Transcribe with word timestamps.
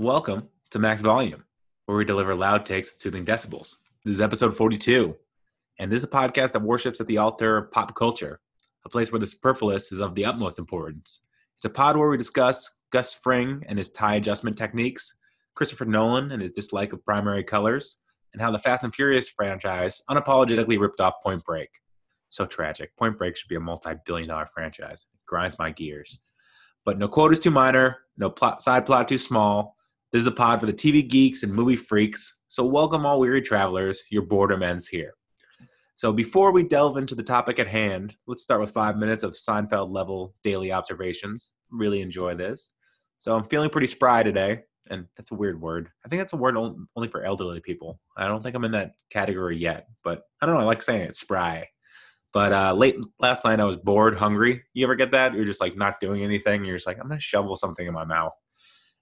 Welcome 0.00 0.48
to 0.70 0.78
Max 0.78 1.02
Volume, 1.02 1.44
where 1.84 1.98
we 1.98 2.06
deliver 2.06 2.34
loud 2.34 2.64
takes 2.64 2.88
at 2.88 3.00
soothing 3.02 3.22
decibels. 3.22 3.74
This 4.02 4.14
is 4.14 4.20
episode 4.22 4.56
42, 4.56 5.14
and 5.78 5.92
this 5.92 5.98
is 5.98 6.04
a 6.04 6.10
podcast 6.10 6.52
that 6.52 6.62
worships 6.62 7.02
at 7.02 7.06
the 7.06 7.18
altar 7.18 7.58
of 7.58 7.70
pop 7.70 7.94
culture, 7.94 8.40
a 8.86 8.88
place 8.88 9.12
where 9.12 9.18
the 9.18 9.26
superfluous 9.26 9.92
is 9.92 10.00
of 10.00 10.14
the 10.14 10.24
utmost 10.24 10.58
importance. 10.58 11.20
It's 11.58 11.66
a 11.66 11.68
pod 11.68 11.98
where 11.98 12.08
we 12.08 12.16
discuss 12.16 12.78
Gus 12.90 13.12
Fring 13.12 13.62
and 13.68 13.76
his 13.76 13.92
tie 13.92 14.14
adjustment 14.14 14.56
techniques, 14.56 15.18
Christopher 15.54 15.84
Nolan 15.84 16.32
and 16.32 16.40
his 16.40 16.52
dislike 16.52 16.94
of 16.94 17.04
primary 17.04 17.44
colors, 17.44 17.98
and 18.32 18.40
how 18.40 18.50
the 18.50 18.58
Fast 18.58 18.84
and 18.84 18.94
Furious 18.94 19.28
franchise 19.28 20.00
unapologetically 20.08 20.80
ripped 20.80 21.02
off 21.02 21.20
Point 21.22 21.44
Break. 21.44 21.68
So 22.30 22.46
tragic. 22.46 22.96
Point 22.96 23.18
Break 23.18 23.36
should 23.36 23.50
be 23.50 23.56
a 23.56 23.60
multi 23.60 23.90
billion 24.06 24.30
dollar 24.30 24.46
franchise. 24.46 25.04
It 25.12 25.20
grinds 25.26 25.58
my 25.58 25.72
gears. 25.72 26.20
But 26.86 26.96
no 26.96 27.06
quote 27.06 27.32
is 27.32 27.40
too 27.40 27.50
minor, 27.50 27.98
no 28.16 28.30
plot, 28.30 28.62
side 28.62 28.86
plot 28.86 29.06
too 29.06 29.18
small. 29.18 29.76
This 30.12 30.22
is 30.22 30.26
a 30.26 30.32
pod 30.32 30.58
for 30.58 30.66
the 30.66 30.72
TV 30.72 31.08
geeks 31.08 31.44
and 31.44 31.52
movie 31.52 31.76
freaks. 31.76 32.40
So 32.48 32.64
welcome 32.64 33.06
all 33.06 33.20
weary 33.20 33.40
travelers. 33.40 34.02
Your 34.10 34.22
boredom 34.22 34.60
ends 34.60 34.88
here. 34.88 35.14
So 35.94 36.12
before 36.12 36.50
we 36.50 36.64
delve 36.64 36.96
into 36.96 37.14
the 37.14 37.22
topic 37.22 37.60
at 37.60 37.68
hand, 37.68 38.16
let's 38.26 38.42
start 38.42 38.60
with 38.60 38.72
five 38.72 38.96
minutes 38.96 39.22
of 39.22 39.34
Seinfeld 39.34 39.92
level 39.92 40.34
daily 40.42 40.72
observations. 40.72 41.52
Really 41.70 42.00
enjoy 42.00 42.34
this. 42.34 42.72
So 43.18 43.36
I'm 43.36 43.44
feeling 43.44 43.70
pretty 43.70 43.86
spry 43.86 44.24
today, 44.24 44.62
and 44.90 45.06
that's 45.16 45.30
a 45.30 45.36
weird 45.36 45.60
word. 45.60 45.90
I 46.04 46.08
think 46.08 46.18
that's 46.18 46.32
a 46.32 46.36
word 46.36 46.56
only 46.56 47.08
for 47.08 47.22
elderly 47.22 47.60
people. 47.60 48.00
I 48.16 48.26
don't 48.26 48.42
think 48.42 48.56
I'm 48.56 48.64
in 48.64 48.72
that 48.72 48.94
category 49.10 49.58
yet, 49.58 49.86
but 50.02 50.22
I 50.42 50.46
don't 50.46 50.56
know. 50.56 50.62
I 50.62 50.64
like 50.64 50.82
saying 50.82 51.02
it, 51.02 51.14
spry. 51.14 51.68
But 52.32 52.52
uh, 52.52 52.74
late 52.74 52.96
last 53.20 53.44
night, 53.44 53.60
I 53.60 53.64
was 53.64 53.76
bored, 53.76 54.16
hungry. 54.16 54.64
You 54.74 54.86
ever 54.86 54.96
get 54.96 55.12
that? 55.12 55.34
You're 55.34 55.44
just 55.44 55.60
like 55.60 55.76
not 55.76 56.00
doing 56.00 56.24
anything. 56.24 56.64
You're 56.64 56.76
just 56.76 56.86
like, 56.88 56.98
I'm 56.98 57.06
gonna 57.06 57.20
shovel 57.20 57.54
something 57.54 57.86
in 57.86 57.94
my 57.94 58.04
mouth. 58.04 58.32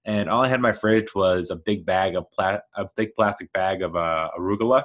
And 0.05 0.29
all 0.29 0.45
I 0.45 0.49
had 0.49 0.57
in 0.57 0.63
my 0.63 0.73
fridge 0.73 1.15
was 1.15 1.51
a 1.51 1.57
big 1.57 1.85
bag 1.85 2.17
of 2.17 2.31
pla- 2.31 2.61
a 2.75 2.87
big 2.97 3.15
plastic 3.15 3.53
bag 3.53 3.83
of 3.83 3.97
uh, 3.97 4.31
arugula. 4.39 4.85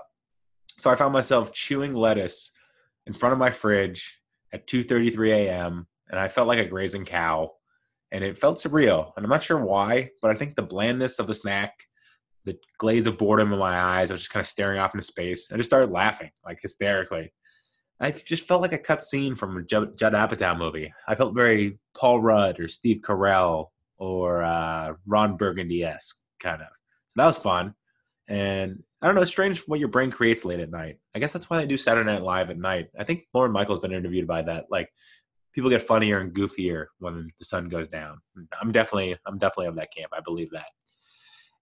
So 0.78 0.90
I 0.90 0.96
found 0.96 1.14
myself 1.14 1.54
chewing 1.54 1.94
lettuce 1.94 2.52
in 3.06 3.14
front 3.14 3.34
of 3.34 3.40
my 3.40 3.52
fridge 3.52 4.20
at 4.52 4.68
2:33 4.68 5.32
a.m. 5.32 5.88
and 6.10 6.20
I 6.20 6.28
felt 6.28 6.48
like 6.48 6.60
a 6.60 6.66
grazing 6.66 7.06
cow, 7.06 7.52
and 8.12 8.24
it 8.24 8.38
felt 8.38 8.58
surreal. 8.58 9.12
And 9.16 9.26
I'm 9.26 9.30
not 9.30 9.44
sure 9.44 9.64
why, 9.64 10.10
but 10.22 10.32
I 10.32 10.36
think 10.36 10.56
the 10.56 10.64
blandness 10.64 11.20
of 11.20 11.28
the 11.28 11.34
snack, 11.34 11.74
the 12.46 12.58
glaze 12.78 13.08
of 13.08 13.18
boredom 13.18 13.54
in 13.54 13.60
my 13.60 13.80
eyes, 13.80 14.12
I 14.12 14.16
was 14.16 14.24
just 14.24 14.32
kind 14.32 14.42
of 14.42 14.48
staring 14.48 14.80
off 14.80 14.94
into 14.94 15.06
space. 15.06 15.52
I 15.52 15.58
just 15.58 15.70
started 15.70 15.92
laughing 15.92 16.32
like 16.46 16.60
hysterically. 16.62 17.34
I 18.00 18.12
just 18.12 18.48
felt 18.48 18.62
like 18.62 18.74
a 18.74 18.78
cut 18.78 19.04
scene 19.04 19.36
from 19.36 19.56
a 19.56 19.64
Judd, 19.64 19.98
Apatow 19.98 20.58
movie. 20.58 20.94
I 21.08 21.16
felt 21.16 21.36
very 21.36 21.80
Paul 21.96 22.22
Rudd 22.22 22.60
or 22.60 22.68
Steve 22.68 23.02
Carell 23.02 23.68
or 23.98 24.44
uh, 24.44 24.94
Ron 25.06 25.38
Burgundy 25.38 25.84
esque 25.84 26.20
kind 26.40 26.62
of. 26.62 26.68
So 27.08 27.14
that 27.18 27.28
was 27.28 27.38
fun. 27.38 27.74
And 28.28 28.84
I 29.02 29.08
don't 29.08 29.16
know, 29.16 29.22
it's 29.22 29.32
strange 29.32 29.64
what 29.68 29.80
your 29.80 29.90
brain 29.90 30.12
creates 30.12 30.46
late 30.46 30.60
at 30.60 30.72
night. 30.72 30.98
I 31.14 31.20
guess 31.20 31.34
that's 31.34 31.50
why 31.50 31.58
they 31.58 31.66
do 31.66 31.78
Saturday 31.78 32.10
Night 32.10 32.24
Live 32.24 32.50
at 32.50 32.58
night. 32.58 32.88
I 32.98 33.04
think 33.04 33.26
Lorne 33.34 33.52
Michaels 33.52 33.80
been 33.80 33.92
interviewed 33.92 34.28
by 34.28 34.42
that. 34.44 34.66
Like 34.72 34.90
people 35.54 35.70
get 35.70 35.82
funnier 35.82 36.20
and 36.20 36.34
goofier 36.34 36.86
when 37.00 37.30
the 37.38 37.46
sun 37.46 37.70
goes 37.70 37.88
down. 37.88 38.20
I'm 38.62 38.72
definitely 38.72 39.18
I'm 39.26 39.38
definitely 39.38 39.68
of 39.68 39.76
that 39.76 39.94
camp. 39.94 40.12
I 40.16 40.22
believe 40.22 40.52
that. 40.52 40.68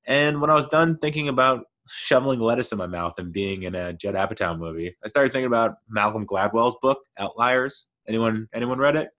And 0.05 0.41
when 0.41 0.49
I 0.49 0.55
was 0.55 0.65
done 0.67 0.97
thinking 0.97 1.29
about 1.29 1.65
shoveling 1.87 2.39
lettuce 2.39 2.71
in 2.71 2.77
my 2.77 2.87
mouth 2.87 3.13
and 3.17 3.33
being 3.33 3.63
in 3.63 3.75
a 3.75 3.93
Judd 3.93 4.15
Apatow 4.15 4.57
movie, 4.57 4.95
I 5.03 5.07
started 5.07 5.31
thinking 5.31 5.47
about 5.47 5.75
Malcolm 5.89 6.25
Gladwell's 6.25 6.77
book, 6.81 6.99
Outliers. 7.19 7.87
Anyone 8.07 8.47
anyone 8.53 8.79
read 8.79 8.95
it? 8.95 9.09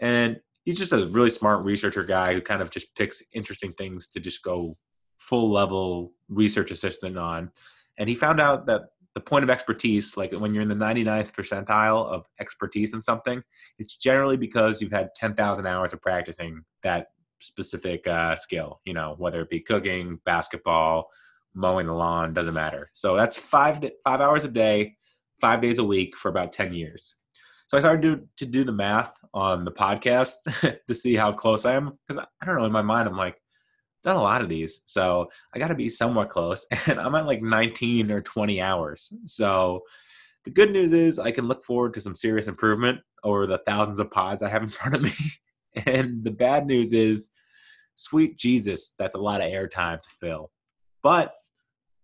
And 0.00 0.38
he's 0.68 0.76
just 0.76 0.92
a 0.92 1.06
really 1.06 1.30
smart 1.30 1.64
researcher 1.64 2.04
guy 2.04 2.34
who 2.34 2.42
kind 2.42 2.60
of 2.60 2.70
just 2.70 2.94
picks 2.94 3.22
interesting 3.32 3.72
things 3.72 4.06
to 4.06 4.20
just 4.20 4.42
go 4.42 4.76
full 5.16 5.50
level 5.50 6.12
research 6.28 6.70
assistant 6.70 7.16
on. 7.16 7.50
And 7.96 8.06
he 8.06 8.14
found 8.14 8.38
out 8.38 8.66
that 8.66 8.82
the 9.14 9.20
point 9.22 9.44
of 9.44 9.48
expertise, 9.48 10.18
like 10.18 10.30
when 10.34 10.52
you're 10.52 10.62
in 10.62 10.68
the 10.68 10.74
99th 10.74 11.32
percentile 11.32 12.06
of 12.08 12.26
expertise 12.38 12.92
in 12.92 13.00
something, 13.00 13.42
it's 13.78 13.96
generally 13.96 14.36
because 14.36 14.82
you've 14.82 14.92
had 14.92 15.08
10,000 15.16 15.66
hours 15.66 15.94
of 15.94 16.02
practicing 16.02 16.62
that 16.82 17.06
specific 17.40 18.06
uh, 18.06 18.36
skill, 18.36 18.82
you 18.84 18.92
know, 18.92 19.14
whether 19.16 19.40
it 19.40 19.48
be 19.48 19.60
cooking, 19.60 20.20
basketball, 20.26 21.08
mowing 21.54 21.86
the 21.86 21.94
lawn, 21.94 22.34
doesn't 22.34 22.52
matter. 22.52 22.90
So 22.92 23.16
that's 23.16 23.38
five, 23.38 23.82
five 24.04 24.20
hours 24.20 24.44
a 24.44 24.48
day, 24.48 24.98
five 25.40 25.62
days 25.62 25.78
a 25.78 25.84
week 25.84 26.14
for 26.14 26.28
about 26.28 26.52
10 26.52 26.74
years. 26.74 27.16
So 27.68 27.76
I 27.76 27.80
started 27.80 28.02
to, 28.02 28.28
to 28.38 28.50
do 28.50 28.64
the 28.64 28.72
math 28.72 29.12
on 29.34 29.66
the 29.66 29.70
podcast 29.70 30.80
to 30.86 30.94
see 30.94 31.14
how 31.14 31.32
close 31.32 31.66
I 31.66 31.74
am. 31.74 31.98
Because 32.08 32.24
I, 32.40 32.46
don't 32.46 32.56
know, 32.56 32.64
in 32.64 32.72
my 32.72 32.82
mind, 32.82 33.06
I'm 33.06 33.16
like, 33.16 33.36
done 34.02 34.16
a 34.16 34.22
lot 34.22 34.40
of 34.40 34.48
these. 34.48 34.80
So 34.86 35.28
I 35.54 35.58
got 35.58 35.68
to 35.68 35.74
be 35.74 35.90
somewhat 35.90 36.30
close. 36.30 36.66
And 36.86 36.98
I'm 36.98 37.14
at 37.14 37.26
like 37.26 37.42
19 37.42 38.10
or 38.10 38.22
20 38.22 38.62
hours. 38.62 39.12
So 39.26 39.82
the 40.44 40.50
good 40.50 40.72
news 40.72 40.94
is 40.94 41.18
I 41.18 41.30
can 41.30 41.46
look 41.46 41.62
forward 41.62 41.92
to 41.94 42.00
some 42.00 42.14
serious 42.14 42.48
improvement 42.48 43.00
over 43.22 43.46
the 43.46 43.60
thousands 43.66 44.00
of 44.00 44.10
pods 44.10 44.42
I 44.42 44.48
have 44.48 44.62
in 44.62 44.68
front 44.70 44.94
of 44.94 45.02
me. 45.02 45.12
And 45.84 46.24
the 46.24 46.30
bad 46.30 46.66
news 46.66 46.94
is, 46.94 47.30
sweet 47.96 48.38
Jesus, 48.38 48.94
that's 48.98 49.14
a 49.14 49.20
lot 49.20 49.42
of 49.42 49.50
airtime 49.50 50.00
to 50.00 50.08
fill. 50.08 50.50
But, 51.02 51.34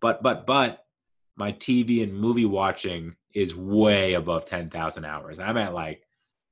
but, 0.02 0.22
but, 0.22 0.46
but, 0.46 0.80
my 1.36 1.52
TV 1.52 2.02
and 2.02 2.14
movie 2.14 2.44
watching 2.44 3.16
is 3.34 3.56
way 3.56 4.14
above 4.14 4.46
10,000 4.46 5.04
hours. 5.04 5.40
I'm 5.40 5.56
at 5.56 5.74
like, 5.74 6.02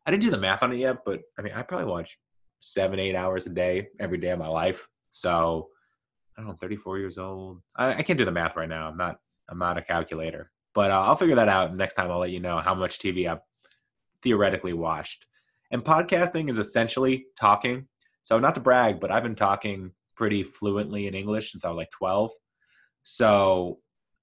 I 0.05 0.11
didn't 0.11 0.23
do 0.23 0.31
the 0.31 0.39
math 0.39 0.63
on 0.63 0.73
it 0.73 0.79
yet, 0.79 0.99
but 1.07 1.21
I 1.39 1.43
mean, 1.43 1.53
I 1.55 1.63
probably 1.63 1.87
watch 1.87 2.19
seven, 2.61 2.99
eight 2.99 3.15
hours 3.15 3.47
a 3.47 3.51
day 3.51 3.89
every 4.01 4.19
day 4.19 4.31
of 4.31 4.39
my 4.39 4.49
life. 4.49 4.89
So 5.11 5.69
I 6.37 6.41
don't 6.41 6.49
know, 6.49 6.57
34 6.57 6.99
years 6.99 7.19
old. 7.19 7.61
I, 7.77 7.95
I 7.95 8.03
can't 8.03 8.19
do 8.19 8.25
the 8.25 8.33
math 8.33 8.57
right 8.57 8.69
now. 8.69 8.89
I'm 8.89 8.97
not, 8.97 9.19
I'm 9.49 9.59
not 9.59 9.79
a 9.79 9.83
calculator, 9.83 10.51
but 10.75 10.91
uh, 10.91 11.01
I'll 11.01 11.17
figure 11.17 11.37
that 11.37 11.49
out. 11.49 11.75
Next 11.77 11.95
time 11.95 12.11
I'll 12.11 12.19
let 12.19 12.31
you 12.31 12.41
know 12.41 12.59
how 12.59 12.75
much 12.75 12.99
TV 12.99 13.31
I've 13.31 13.41
theoretically 14.23 14.73
watched. 14.73 15.27
And 15.71 15.85
podcasting 15.85 16.49
is 16.49 16.59
essentially 16.59 17.27
talking. 17.39 17.87
So 18.23 18.39
not 18.39 18.55
to 18.55 18.61
brag, 18.61 19.01
but 19.01 19.11
I've 19.11 19.23
been 19.23 19.35
talking 19.35 19.93
pretty 20.17 20.43
fluently 20.43 21.07
in 21.07 21.15
English 21.15 21.53
since 21.53 21.65
I 21.65 21.69
was 21.69 21.77
like 21.77 21.91
12. 21.91 22.31
So 23.03 23.79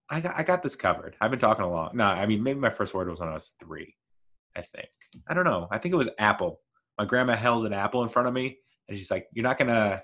I 0.10 0.22
got, 0.22 0.38
I 0.38 0.44
got 0.44 0.64
this 0.64 0.76
covered. 0.76 1.16
I've 1.22 1.32
been 1.32 1.40
talking 1.40 1.66
a 1.66 1.70
lot. 1.70 1.96
No, 1.96 2.06
I 2.06 2.26
mean, 2.26 2.42
maybe 2.42 2.60
my 2.60 2.70
first 2.70 2.94
word 2.94 3.10
was 3.10 3.20
when 3.20 3.30
I 3.30 3.34
was 3.34 3.54
three, 3.60 3.96
I 4.56 4.62
think. 4.62 4.90
I 5.28 5.34
don't 5.34 5.46
know. 5.46 5.68
I 5.72 5.78
think 5.78 5.94
it 5.94 5.98
was 5.98 6.10
apple. 6.18 6.62
My 6.98 7.06
grandma 7.06 7.36
held 7.36 7.66
an 7.66 7.74
apple 7.74 8.04
in 8.04 8.10
front 8.10 8.28
of 8.28 8.34
me 8.34 8.58
and 8.88 8.98
she's 8.98 9.12
like, 9.12 9.28
you're 9.34 9.44
not 9.44 9.58
to, 9.60 10.04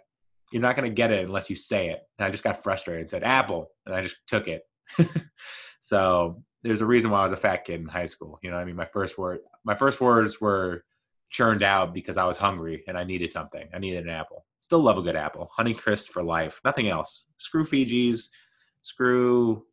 you're 0.51 0.61
not 0.61 0.75
to 0.75 0.89
get 0.89 1.11
it 1.11 1.25
unless 1.25 1.49
you 1.49 1.55
say 1.55 1.89
it. 1.89 2.01
And 2.17 2.25
I 2.25 2.29
just 2.29 2.43
got 2.43 2.63
frustrated 2.63 3.01
and 3.01 3.09
said 3.09 3.23
apple. 3.23 3.71
And 3.85 3.95
I 3.95 4.01
just 4.01 4.17
took 4.27 4.47
it. 4.47 4.63
so 5.79 6.43
there's 6.63 6.81
a 6.81 6.85
reason 6.85 7.09
why 7.09 7.19
I 7.19 7.23
was 7.23 7.31
a 7.31 7.37
fat 7.37 7.65
kid 7.65 7.81
in 7.81 7.87
high 7.87 8.05
school. 8.05 8.39
You 8.43 8.51
know, 8.51 8.57
I 8.57 8.65
mean, 8.65 8.75
my 8.75 8.85
first 8.85 9.17
word, 9.17 9.39
my 9.63 9.75
first 9.75 9.99
words 9.99 10.39
were 10.39 10.83
churned 11.29 11.63
out 11.63 11.93
because 11.93 12.17
I 12.17 12.25
was 12.25 12.37
hungry 12.37 12.83
and 12.87 12.97
I 12.97 13.03
needed 13.03 13.33
something. 13.33 13.67
I 13.73 13.79
needed 13.79 14.03
an 14.03 14.09
apple. 14.09 14.45
Still 14.61 14.79
love 14.79 14.97
a 14.97 15.01
good 15.01 15.15
apple. 15.15 15.49
Honey 15.55 15.73
Crisp 15.73 16.11
for 16.11 16.23
life. 16.23 16.59
Nothing 16.63 16.89
else. 16.89 17.25
Screw 17.37 17.65
Fuji's. 17.65 18.29
Screw 18.81 19.65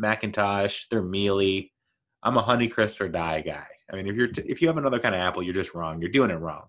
McIntosh. 0.00 0.84
They're 0.90 1.02
mealy. 1.02 1.72
I'm 2.22 2.36
a 2.36 2.42
Honey 2.42 2.68
Crisp 2.68 3.00
or 3.00 3.08
die 3.08 3.40
guy. 3.40 3.66
I 3.92 3.96
mean, 3.96 4.06
if 4.06 4.14
you're 4.14 4.28
t- 4.28 4.44
if 4.46 4.62
you 4.62 4.68
have 4.68 4.78
another 4.78 5.00
kind 5.00 5.14
of 5.14 5.20
apple, 5.20 5.42
you're 5.42 5.54
just 5.54 5.74
wrong. 5.74 6.00
You're 6.00 6.10
doing 6.10 6.30
it 6.30 6.34
wrong. 6.34 6.66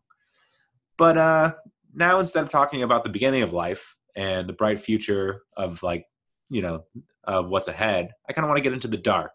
But 0.98 1.18
uh, 1.18 1.54
now 1.94 2.20
instead 2.20 2.44
of 2.44 2.50
talking 2.50 2.84
about 2.84 3.04
the 3.04 3.10
beginning 3.10 3.44
of 3.44 3.54
life 3.54 3.96
and 4.16 4.48
the 4.48 4.54
bright 4.54 4.80
future 4.80 5.44
of 5.56 5.82
like 5.84 6.06
you 6.50 6.62
know 6.62 6.86
of 7.24 7.50
what's 7.50 7.68
ahead, 7.68 8.12
I 8.28 8.34
kind 8.34 8.46
of 8.46 8.50
want 8.50 8.58
to 8.58 8.64
get 8.64 8.74
into 8.74 8.88
the 8.88 8.98
dark, 8.98 9.34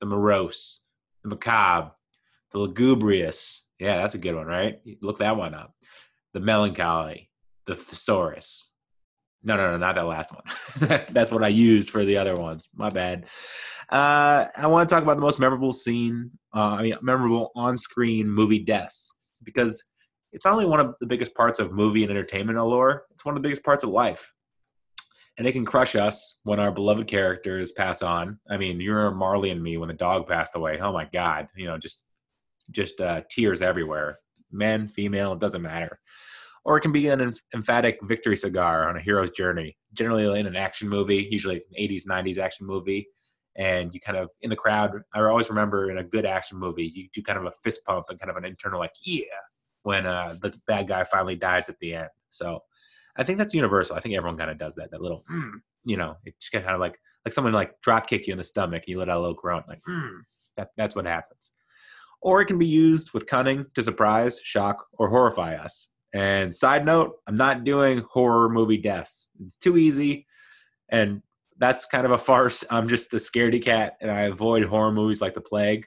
the 0.00 0.06
morose, 0.06 0.82
the 1.22 1.30
macabre, 1.30 1.92
the 2.52 2.58
lugubrious. 2.58 3.66
Yeah, 3.78 3.96
that's 3.96 4.14
a 4.14 4.18
good 4.18 4.36
one, 4.36 4.46
right? 4.46 4.80
Look 5.02 5.18
that 5.18 5.36
one 5.36 5.54
up. 5.54 5.74
The 6.32 6.40
melancholy, 6.40 7.30
the 7.66 7.74
thesaurus. 7.74 8.70
No, 9.44 9.56
no, 9.56 9.72
no, 9.72 9.76
not 9.76 9.94
that 9.94 10.06
last 10.06 10.32
one. 10.32 11.00
that's 11.10 11.30
what 11.30 11.44
I 11.44 11.48
used 11.48 11.90
for 11.90 12.04
the 12.04 12.16
other 12.16 12.34
ones. 12.34 12.68
My 12.74 12.88
bad. 12.88 13.26
Uh, 13.90 14.46
I 14.56 14.66
want 14.66 14.88
to 14.88 14.94
talk 14.94 15.02
about 15.02 15.16
the 15.16 15.22
most 15.22 15.38
memorable 15.38 15.72
scene, 15.72 16.30
uh, 16.56 16.76
I 16.78 16.82
mean, 16.82 16.96
memorable 17.02 17.52
on-screen 17.54 18.28
movie 18.28 18.58
deaths, 18.58 19.14
because 19.42 19.84
it's 20.32 20.44
not 20.44 20.54
only 20.54 20.64
one 20.64 20.80
of 20.80 20.94
the 21.00 21.06
biggest 21.06 21.34
parts 21.34 21.60
of 21.60 21.72
movie 21.72 22.02
and 22.02 22.10
entertainment 22.10 22.58
allure; 22.58 23.04
it's 23.10 23.24
one 23.24 23.36
of 23.36 23.42
the 23.42 23.46
biggest 23.46 23.64
parts 23.64 23.84
of 23.84 23.90
life. 23.90 24.32
And 25.36 25.46
it 25.46 25.52
can 25.52 25.66
crush 25.66 25.96
us 25.96 26.40
when 26.44 26.60
our 26.60 26.72
beloved 26.72 27.06
characters 27.06 27.72
pass 27.72 28.02
on. 28.02 28.38
I 28.48 28.56
mean, 28.56 28.80
you're 28.80 29.10
Marley 29.10 29.50
and 29.50 29.62
me 29.62 29.76
when 29.76 29.88
the 29.88 29.94
dog 29.94 30.28
passed 30.28 30.56
away. 30.56 30.78
Oh 30.80 30.92
my 30.92 31.08
God, 31.12 31.48
you 31.54 31.66
know, 31.66 31.76
just 31.76 32.02
just 32.70 33.00
uh, 33.00 33.20
tears 33.30 33.60
everywhere. 33.60 34.16
Men, 34.50 34.88
female, 34.88 35.34
it 35.34 35.40
doesn't 35.40 35.62
matter. 35.62 35.98
Or 36.64 36.78
it 36.78 36.80
can 36.80 36.92
be 36.92 37.08
an 37.08 37.34
emphatic 37.54 37.98
victory 38.02 38.36
cigar 38.36 38.88
on 38.88 38.96
a 38.96 39.00
hero's 39.00 39.30
journey. 39.30 39.76
Generally 39.92 40.40
in 40.40 40.46
an 40.46 40.56
action 40.56 40.88
movie, 40.88 41.28
usually 41.30 41.56
an 41.56 41.62
80s, 41.78 42.06
90s 42.06 42.38
action 42.38 42.66
movie 42.66 43.06
and 43.56 43.94
you 43.94 44.00
kind 44.00 44.18
of 44.18 44.30
in 44.42 44.50
the 44.50 44.56
crowd. 44.56 45.00
I 45.14 45.20
always 45.20 45.48
remember 45.48 45.90
in 45.90 45.98
a 45.98 46.04
good 46.04 46.26
action 46.26 46.58
movie, 46.58 46.90
you 46.94 47.08
do 47.12 47.22
kind 47.22 47.38
of 47.38 47.44
a 47.44 47.52
fist 47.62 47.84
pump 47.84 48.06
and 48.08 48.18
kind 48.18 48.30
of 48.30 48.36
an 48.36 48.44
internal 48.44 48.80
like 48.80 48.92
yeah 49.04 49.24
when 49.82 50.06
uh, 50.06 50.34
the 50.40 50.52
bad 50.66 50.88
guy 50.88 51.04
finally 51.04 51.36
dies 51.36 51.68
at 51.68 51.78
the 51.78 51.94
end. 51.94 52.08
So 52.30 52.60
I 53.16 53.22
think 53.22 53.38
that's 53.38 53.54
universal. 53.54 53.96
I 53.96 54.00
think 54.00 54.16
everyone 54.16 54.38
kind 54.38 54.50
of 54.50 54.58
does 54.58 54.74
that. 54.76 54.90
That 54.90 55.02
little, 55.02 55.22
mm, 55.30 55.52
you 55.84 55.96
know, 55.96 56.16
it 56.24 56.34
just 56.40 56.52
kind 56.52 56.66
of 56.66 56.80
like 56.80 56.98
like 57.24 57.32
someone 57.32 57.52
like 57.52 57.80
drop 57.82 58.06
kick 58.06 58.26
you 58.26 58.32
in 58.32 58.38
the 58.38 58.44
stomach 58.44 58.82
and 58.86 58.92
you 58.92 58.98
let 58.98 59.08
out 59.08 59.18
a 59.18 59.20
little 59.20 59.34
grunt, 59.34 59.68
like 59.68 59.80
mm, 59.88 60.18
that. 60.56 60.70
That's 60.76 60.96
what 60.96 61.06
happens. 61.06 61.52
Or 62.22 62.40
it 62.40 62.46
can 62.46 62.58
be 62.58 62.66
used 62.66 63.12
with 63.12 63.26
cunning 63.26 63.66
to 63.74 63.82
surprise, 63.82 64.40
shock, 64.40 64.86
or 64.94 65.10
horrify 65.10 65.56
us. 65.56 65.90
And 66.14 66.54
side 66.54 66.86
note, 66.86 67.16
I'm 67.26 67.34
not 67.34 67.64
doing 67.64 68.04
horror 68.08 68.48
movie 68.48 68.78
deaths. 68.78 69.28
It's 69.44 69.56
too 69.56 69.76
easy, 69.76 70.26
and 70.88 71.22
that's 71.58 71.86
kind 71.86 72.06
of 72.06 72.12
a 72.12 72.18
farce. 72.18 72.64
I'm 72.70 72.88
just 72.88 73.12
a 73.12 73.16
scaredy 73.16 73.62
cat, 73.62 73.94
and 74.00 74.10
I 74.10 74.22
avoid 74.22 74.64
horror 74.64 74.92
movies 74.92 75.20
like 75.20 75.34
the 75.34 75.40
plague. 75.40 75.86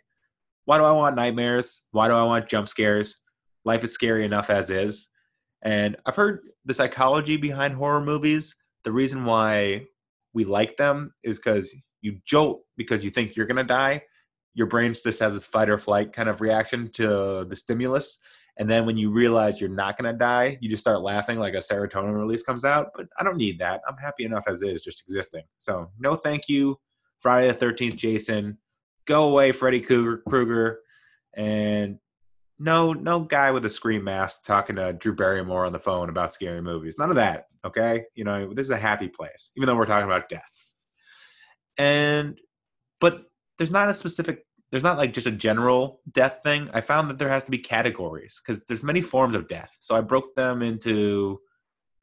Why 0.65 0.77
do 0.77 0.83
I 0.83 0.91
want 0.91 1.15
nightmares? 1.15 1.87
Why 1.91 2.09
do 2.09 2.13
I 2.13 2.23
want 2.23 2.49
jump 2.49 2.67
scares? 2.67 3.19
Life 3.63 3.85
is 3.85 3.93
scary 3.93 4.25
enough 4.25 4.49
as 4.49 4.69
is. 4.69 5.07
And 5.61 5.95
I've 6.05 6.15
heard 6.15 6.41
the 6.65 6.73
psychology 6.73 7.37
behind 7.37 7.73
horror 7.73 8.01
movies. 8.03 8.53
The 8.83 8.91
reason 8.91 9.23
why 9.23 9.85
we 10.33 10.43
like 10.43 10.75
them 10.75 11.13
is 11.23 11.37
because 11.37 11.73
you 12.01 12.19
jolt 12.25 12.63
because 12.75 13.03
you 13.03 13.09
think 13.09 13.35
you're 13.35 13.45
going 13.45 13.57
to 13.57 13.63
die. 13.63 14.01
Your 14.53 14.67
brain 14.67 14.93
just 14.93 15.19
has 15.19 15.33
this 15.33 15.45
fight 15.45 15.69
or 15.69 15.77
flight 15.77 16.11
kind 16.11 16.27
of 16.27 16.41
reaction 16.41 16.89
to 16.93 17.45
the 17.47 17.55
stimulus. 17.55 18.19
And 18.59 18.69
then 18.69 18.85
when 18.85 18.97
you 18.97 19.11
realize 19.11 19.61
you're 19.61 19.69
not 19.69 19.97
going 19.97 20.11
to 20.11 20.17
die, 20.17 20.57
you 20.61 20.69
just 20.69 20.81
start 20.81 21.01
laughing 21.01 21.39
like 21.39 21.53
a 21.53 21.57
serotonin 21.57 22.17
release 22.17 22.43
comes 22.43 22.65
out. 22.65 22.87
But 22.95 23.07
I 23.19 23.23
don't 23.23 23.37
need 23.37 23.59
that. 23.59 23.81
I'm 23.87 23.97
happy 23.97 24.25
enough 24.25 24.45
as 24.47 24.63
is, 24.63 24.81
just 24.81 25.01
existing. 25.01 25.43
So 25.59 25.91
no 25.99 26.15
thank 26.15 26.49
you, 26.49 26.79
Friday 27.19 27.51
the 27.51 27.65
13th, 27.65 27.95
Jason. 27.95 28.57
Go 29.05 29.29
away, 29.29 29.51
Freddy 29.51 29.79
Krueger. 29.79 30.79
And 31.35 31.99
no, 32.59 32.93
no 32.93 33.19
guy 33.19 33.51
with 33.51 33.65
a 33.65 33.69
scream 33.69 34.03
mask 34.03 34.45
talking 34.45 34.77
to 34.77 34.93
Drew 34.93 35.15
Barrymore 35.15 35.65
on 35.65 35.71
the 35.71 35.79
phone 35.79 36.09
about 36.09 36.33
scary 36.33 36.61
movies. 36.61 36.97
None 36.97 37.09
of 37.09 37.15
that. 37.15 37.45
Okay, 37.65 38.05
you 38.15 38.23
know 38.23 38.53
this 38.53 38.65
is 38.65 38.71
a 38.71 38.77
happy 38.77 39.07
place, 39.07 39.51
even 39.55 39.67
though 39.67 39.75
we're 39.75 39.85
talking 39.85 40.07
about 40.07 40.29
death. 40.29 40.69
And, 41.77 42.39
but 42.99 43.23
there's 43.57 43.71
not 43.71 43.89
a 43.89 43.93
specific. 43.93 44.45
There's 44.71 44.83
not 44.83 44.97
like 44.97 45.13
just 45.13 45.27
a 45.27 45.31
general 45.31 46.01
death 46.11 46.39
thing. 46.43 46.69
I 46.73 46.81
found 46.81 47.09
that 47.09 47.17
there 47.17 47.29
has 47.29 47.45
to 47.45 47.51
be 47.51 47.57
categories 47.57 48.41
because 48.41 48.65
there's 48.65 48.83
many 48.83 49.01
forms 49.01 49.35
of 49.35 49.47
death. 49.47 49.71
So 49.79 49.95
I 49.95 50.01
broke 50.01 50.35
them 50.35 50.61
into 50.61 51.39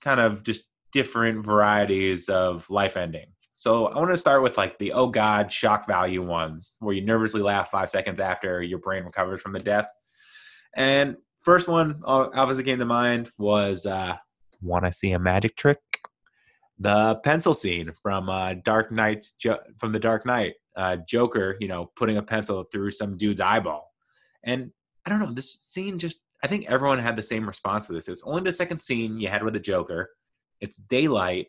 kind 0.00 0.20
of 0.20 0.42
just 0.42 0.62
different 0.92 1.44
varieties 1.44 2.28
of 2.28 2.68
life 2.70 2.96
ending. 2.96 3.26
So 3.54 3.86
I 3.86 3.98
want 3.98 4.10
to 4.10 4.16
start 4.16 4.42
with 4.42 4.56
like 4.56 4.78
the 4.78 4.92
oh 4.92 5.08
god 5.08 5.52
shock 5.52 5.86
value 5.86 6.24
ones, 6.24 6.76
where 6.80 6.94
you 6.94 7.04
nervously 7.04 7.42
laugh 7.42 7.70
five 7.70 7.90
seconds 7.90 8.18
after 8.18 8.62
your 8.62 8.78
brain 8.78 9.04
recovers 9.04 9.40
from 9.40 9.52
the 9.52 9.60
death. 9.60 9.86
And 10.76 11.16
first 11.38 11.68
one 11.68 12.02
uh, 12.04 12.28
obviously 12.34 12.64
came 12.64 12.78
to 12.78 12.84
mind 12.84 13.30
was 13.38 13.86
uh, 13.86 14.16
"Want 14.60 14.86
to 14.86 14.92
see 14.92 15.12
a 15.12 15.18
magic 15.18 15.56
trick?" 15.56 15.78
The 16.78 17.16
pencil 17.22 17.54
scene 17.54 17.92
from 18.02 18.28
uh, 18.28 18.54
Dark 18.54 18.90
Knight, 18.90 19.24
from 19.78 19.92
the 19.92 20.00
Dark 20.00 20.26
Knight. 20.26 20.54
Uh, 20.76 20.96
Joker, 21.08 21.56
you 21.60 21.68
know, 21.68 21.90
putting 21.96 22.16
a 22.16 22.22
pencil 22.22 22.64
through 22.64 22.90
some 22.90 23.16
dude's 23.16 23.40
eyeball, 23.40 23.92
and 24.42 24.70
I 25.06 25.10
don't 25.10 25.20
know. 25.20 25.32
This 25.32 25.52
scene 25.60 25.98
just, 25.98 26.16
I 26.42 26.46
think 26.46 26.66
everyone 26.66 26.98
had 26.98 27.16
the 27.16 27.22
same 27.22 27.46
response 27.46 27.86
to 27.86 27.92
this. 27.92 28.08
It's 28.08 28.24
only 28.24 28.42
the 28.42 28.52
second 28.52 28.80
scene 28.80 29.20
you 29.20 29.28
had 29.28 29.44
with 29.44 29.54
the 29.54 29.60
Joker. 29.60 30.10
It's 30.60 30.76
daylight. 30.76 31.48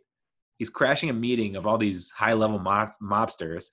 He's 0.57 0.69
crashing 0.69 1.10
a 1.10 1.13
meeting 1.13 1.56
of 1.56 1.66
all 1.66 1.77
these 1.77 2.12
high-level 2.12 2.60
mob- 2.60 2.95
mobsters, 3.01 3.66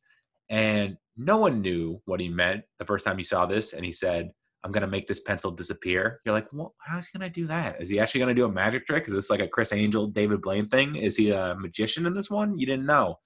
and 0.49 0.97
no 1.17 1.39
one 1.39 1.61
knew 1.61 2.01
what 2.07 2.21
he 2.21 2.29
meant 2.29 2.63
the 2.79 2.85
first 2.85 3.05
time 3.05 3.19
you 3.19 3.25
saw 3.25 3.45
this. 3.47 3.73
And 3.75 3.85
he 3.85 3.93
said, 3.93 4.31
I'm 4.65 4.73
gonna 4.73 4.87
make 4.87 5.07
this 5.07 5.21
pencil 5.21 5.51
disappear. 5.51 6.21
You're 6.25 6.35
like, 6.35 6.47
well, 6.53 6.75
how's 6.79 7.07
he 7.07 7.19
gonna 7.19 7.31
do 7.31 7.47
that? 7.49 7.81
Is 7.81 7.89
he 7.89 7.99
actually 8.01 8.21
gonna 8.21 8.35
do 8.35 8.45
a 8.45 8.53
magic 8.53 8.87
trick? 8.87 9.07
Is 9.07 9.13
this 9.13 9.29
like 9.29 9.41
a 9.41 9.49
Criss 9.49 9.73
Angel, 9.73 10.07
David 10.07 10.41
Blaine 10.41 10.69
thing? 10.69 10.97
Is 10.97 11.17
he 11.17 11.31
a 11.31 11.55
magician 11.57 12.07
in 12.07 12.15
this 12.15 12.31
one? 12.31 12.59
You 12.59 12.67
didn't 12.67 12.87
know. 12.87 13.19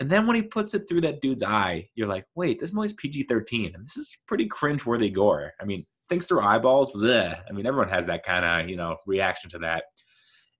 And 0.00 0.10
then 0.10 0.26
when 0.26 0.36
he 0.36 0.42
puts 0.42 0.74
it 0.74 0.88
through 0.88 1.02
that 1.02 1.20
dude's 1.20 1.42
eye, 1.42 1.88
you're 1.94 2.08
like, 2.08 2.24
wait, 2.34 2.58
this 2.58 2.72
movie's 2.72 2.94
PG-13, 2.94 3.74
and 3.74 3.84
this 3.84 3.96
is 3.96 4.16
pretty 4.26 4.46
cringe-worthy 4.46 5.10
gore. 5.10 5.52
I 5.60 5.64
mean, 5.64 5.86
things 6.08 6.26
through 6.26 6.40
eyeballs. 6.40 6.92
Bleh. 6.92 7.40
I 7.48 7.52
mean, 7.52 7.66
everyone 7.66 7.90
has 7.90 8.06
that 8.06 8.24
kind 8.24 8.44
of 8.44 8.68
you 8.68 8.76
know 8.76 8.96
reaction 9.06 9.50
to 9.50 9.58
that. 9.60 9.84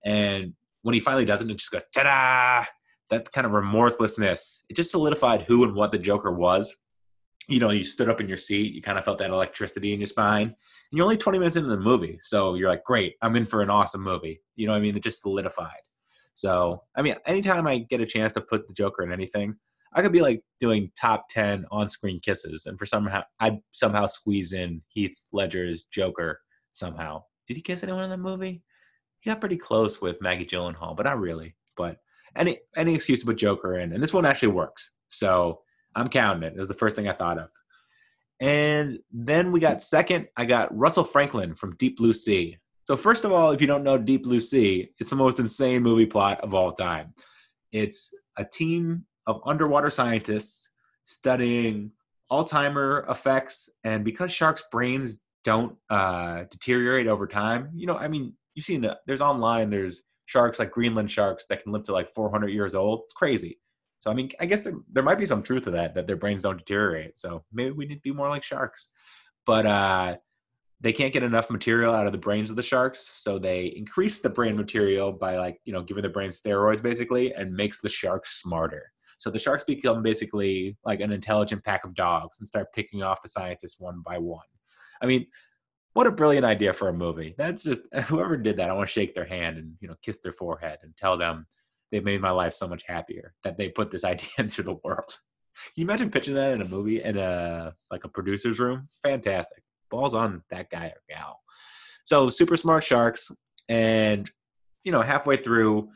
And 0.05 0.53
when 0.83 0.93
he 0.93 0.99
finally 0.99 1.25
does 1.25 1.41
it, 1.41 1.49
it 1.49 1.57
just 1.57 1.71
goes 1.71 1.83
ta-da! 1.93 2.65
That 3.09 3.31
kind 3.31 3.45
of 3.45 3.53
remorselessness. 3.53 4.63
It 4.69 4.75
just 4.75 4.91
solidified 4.91 5.43
who 5.43 5.63
and 5.63 5.75
what 5.75 5.91
the 5.91 5.99
Joker 5.99 6.31
was 6.31 6.75
you 7.47 7.59
know, 7.59 7.69
you 7.69 7.83
stood 7.83 8.09
up 8.09 8.19
in 8.19 8.27
your 8.27 8.37
seat, 8.37 8.73
you 8.73 8.81
kind 8.81 8.97
of 8.97 9.05
felt 9.05 9.19
that 9.19 9.29
electricity 9.29 9.93
in 9.93 9.99
your 9.99 10.07
spine. 10.07 10.47
And 10.47 10.55
you're 10.97 11.03
only 11.03 11.17
20 11.17 11.39
minutes 11.39 11.55
into 11.55 11.69
the 11.69 11.79
movie. 11.79 12.19
So 12.21 12.55
you're 12.55 12.69
like, 12.69 12.83
great, 12.83 13.15
I'm 13.21 13.35
in 13.35 13.45
for 13.45 13.61
an 13.61 13.69
awesome 13.69 14.01
movie. 14.01 14.41
You 14.55 14.67
know 14.67 14.73
what 14.73 14.79
I 14.79 14.81
mean? 14.81 14.95
It 14.95 15.03
just 15.03 15.21
solidified. 15.21 15.69
So, 16.35 16.83
I 16.95 17.01
mean, 17.01 17.15
anytime 17.25 17.65
I 17.65 17.79
get 17.79 18.01
a 18.01 18.05
chance 18.05 18.33
to 18.33 18.41
put 18.41 18.67
the 18.67 18.73
Joker 18.73 19.03
in 19.03 19.11
anything, 19.11 19.55
I 19.93 20.01
could 20.01 20.11
be 20.11 20.21
like 20.21 20.41
doing 20.59 20.91
top 20.99 21.25
10 21.29 21.65
on 21.71 21.87
screen 21.87 22.19
kisses. 22.19 22.65
And 22.65 22.77
for 22.77 22.85
somehow, 22.85 23.23
I'd 23.39 23.59
somehow 23.71 24.05
squeeze 24.05 24.51
in 24.51 24.81
Heath 24.89 25.15
Ledger's 25.31 25.83
Joker 25.83 26.41
somehow. 26.73 27.23
Did 27.47 27.55
he 27.55 27.63
kiss 27.63 27.83
anyone 27.83 28.03
in 28.03 28.09
the 28.09 28.17
movie? 28.17 28.61
He 29.21 29.29
got 29.29 29.39
pretty 29.39 29.57
close 29.57 30.01
with 30.01 30.21
Maggie 30.21 30.45
Gyllenhaal, 30.45 30.95
but 30.95 31.05
not 31.05 31.19
really. 31.19 31.55
But 31.77 31.97
any 32.35 32.59
any 32.75 32.93
excuse 32.93 33.21
to 33.21 33.25
put 33.25 33.37
Joker 33.37 33.79
in. 33.79 33.93
And 33.93 34.03
this 34.03 34.13
one 34.13 34.25
actually 34.25 34.49
works. 34.49 34.91
So 35.07 35.61
I'm 35.95 36.09
counting 36.09 36.43
it. 36.43 36.53
It 36.55 36.59
was 36.59 36.67
the 36.67 36.73
first 36.73 36.97
thing 36.97 37.07
I 37.07 37.13
thought 37.13 37.39
of. 37.39 37.49
And 38.41 38.99
then 39.11 39.53
we 39.53 39.61
got 39.61 39.81
second, 39.81 40.27
I 40.35 40.43
got 40.43 40.75
Russell 40.77 41.05
Franklin 41.05 41.55
from 41.55 41.75
Deep 41.77 41.97
Blue 41.97 42.11
Sea. 42.11 42.57
So, 42.85 42.95
first 42.95 43.25
of 43.25 43.31
all, 43.31 43.49
if 43.49 43.61
you 43.61 43.67
don't 43.67 43.83
know 43.83 43.97
Deep 43.97 44.23
Blue 44.25 44.39
Sea, 44.39 44.91
it's 44.99 45.09
the 45.09 45.15
most 45.15 45.39
insane 45.39 45.81
movie 45.81 46.05
plot 46.05 46.39
of 46.41 46.53
all 46.53 46.71
time. 46.71 47.15
It's 47.71 48.13
a 48.37 48.45
team 48.45 49.05
of 49.25 49.41
underwater 49.43 49.89
scientists 49.89 50.69
studying 51.05 51.91
Alzheimer 52.31 53.09
effects, 53.09 53.71
and 53.83 54.05
because 54.05 54.31
sharks' 54.31 54.63
brains 54.71 55.19
don't 55.43 55.75
uh, 55.89 56.43
deteriorate 56.51 57.07
over 57.07 57.25
time, 57.25 57.71
you 57.73 57.87
know, 57.87 57.97
I 57.97 58.07
mean, 58.07 58.33
you've 58.53 58.65
seen 58.65 58.81
the, 58.81 58.99
there's 59.07 59.21
online, 59.21 59.71
there's 59.71 60.03
sharks 60.25 60.59
like 60.59 60.69
Greenland 60.69 61.09
sharks 61.09 61.47
that 61.47 61.63
can 61.63 61.71
live 61.71 61.83
to 61.83 61.91
like 61.91 62.13
400 62.13 62.49
years 62.49 62.75
old. 62.75 63.01
It's 63.05 63.15
crazy. 63.15 63.59
So 63.99 64.11
I 64.11 64.13
mean, 64.13 64.29
I 64.39 64.45
guess 64.45 64.63
there, 64.63 64.75
there 64.91 65.01
might 65.01 65.17
be 65.17 65.25
some 65.25 65.41
truth 65.41 65.63
to 65.63 65.71
that 65.71 65.95
that 65.95 66.05
their 66.05 66.17
brains 66.17 66.43
don't 66.43 66.59
deteriorate. 66.59 67.17
So 67.17 67.43
maybe 67.51 67.71
we 67.71 67.87
need 67.87 67.95
to 67.95 68.01
be 68.01 68.11
more 68.11 68.29
like 68.29 68.43
sharks. 68.43 68.89
But 69.47 69.65
uh, 69.65 70.17
they 70.81 70.93
can't 70.93 71.13
get 71.13 71.23
enough 71.23 71.49
material 71.49 71.93
out 71.93 72.05
of 72.05 72.11
the 72.11 72.17
brains 72.17 72.49
of 72.49 72.55
the 72.55 72.61
sharks, 72.61 73.09
so 73.13 73.39
they 73.39 73.73
increase 73.75 74.19
the 74.19 74.29
brain 74.29 74.57
material 74.57 75.11
by 75.11 75.37
like 75.37 75.59
you 75.65 75.73
know 75.73 75.81
giving 75.81 76.03
the 76.03 76.09
brain 76.09 76.29
steroids 76.29 76.83
basically, 76.83 77.33
and 77.33 77.53
makes 77.53 77.81
the 77.81 77.89
sharks 77.89 78.41
smarter. 78.41 78.91
So 79.17 79.29
the 79.29 79.39
sharks 79.39 79.63
become 79.63 80.03
basically 80.03 80.77
like 80.83 80.99
an 80.99 81.11
intelligent 81.11 81.63
pack 81.63 81.85
of 81.85 81.95
dogs 81.95 82.37
and 82.39 82.47
start 82.47 82.73
picking 82.73 83.01
off 83.01 83.21
the 83.21 83.29
scientists 83.29 83.79
one 83.79 84.01
by 84.05 84.17
one. 84.17 84.45
I 85.01 85.05
mean, 85.05 85.27
what 85.93 86.07
a 86.07 86.11
brilliant 86.11 86.45
idea 86.45 86.73
for 86.73 86.89
a 86.89 86.93
movie. 86.93 87.33
That's 87.37 87.63
just 87.63 87.81
whoever 88.07 88.35
did 88.37 88.57
that. 88.57 88.69
I 88.69 88.73
want 88.73 88.89
to 88.89 88.93
shake 88.93 89.15
their 89.15 89.25
hand 89.25 89.57
and 89.57 89.73
you 89.79 89.87
know 89.87 89.95
kiss 90.01 90.19
their 90.19 90.33
forehead 90.33 90.79
and 90.83 90.95
tell 90.97 91.17
them 91.17 91.45
they 91.91 91.99
made 92.01 92.21
my 92.21 92.31
life 92.31 92.53
so 92.53 92.67
much 92.67 92.83
happier 92.85 93.33
that 93.43 93.57
they 93.57 93.69
put 93.69 93.91
this 93.91 94.03
idea 94.13 94.29
into 94.37 94.63
the 94.63 94.75
world. 94.83 95.17
Can 95.73 95.81
you 95.81 95.85
imagine 95.85 96.11
pitching 96.11 96.35
that 96.35 96.51
in 96.51 96.61
a 96.61 96.67
movie 96.67 97.01
in 97.01 97.17
a 97.17 97.73
like 97.89 98.03
a 98.03 98.09
producer's 98.09 98.59
room? 98.59 98.87
Fantastic. 99.01 99.63
Balls 99.89 100.13
on 100.13 100.43
that 100.49 100.69
guy 100.69 100.87
or 100.87 101.01
gal. 101.09 101.39
So 102.03 102.29
super 102.29 102.57
smart 102.57 102.83
sharks, 102.83 103.31
and 103.69 104.29
you 104.83 104.91
know 104.91 105.01
halfway 105.01 105.37
through, 105.37 105.89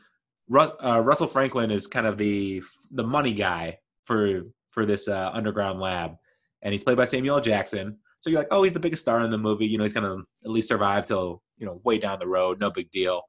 uh, 0.54 1.02
Russell 1.04 1.26
Franklin 1.26 1.70
is 1.70 1.86
kind 1.86 2.06
of 2.06 2.18
the 2.18 2.62
the 2.90 3.04
money 3.04 3.32
guy 3.32 3.78
for 4.04 4.42
for 4.70 4.86
this 4.86 5.08
uh, 5.08 5.30
underground 5.32 5.80
lab, 5.80 6.16
and 6.62 6.72
he's 6.72 6.84
played 6.84 6.96
by 6.96 7.04
Samuel. 7.04 7.40
Jackson. 7.40 7.98
So 8.18 8.28
you're 8.28 8.40
like, 8.40 8.48
oh, 8.50 8.62
he's 8.62 8.74
the 8.74 8.80
biggest 8.80 9.02
star 9.02 9.22
in 9.22 9.30
the 9.30 9.38
movie. 9.38 9.66
You 9.66 9.78
know, 9.78 9.84
he's 9.84 9.94
gonna 9.94 10.18
at 10.44 10.50
least 10.50 10.68
survive 10.68 11.06
till 11.06 11.42
you 11.58 11.66
know 11.66 11.80
way 11.84 11.98
down 11.98 12.18
the 12.18 12.26
road. 12.26 12.60
No 12.60 12.70
big 12.70 12.90
deal. 12.90 13.22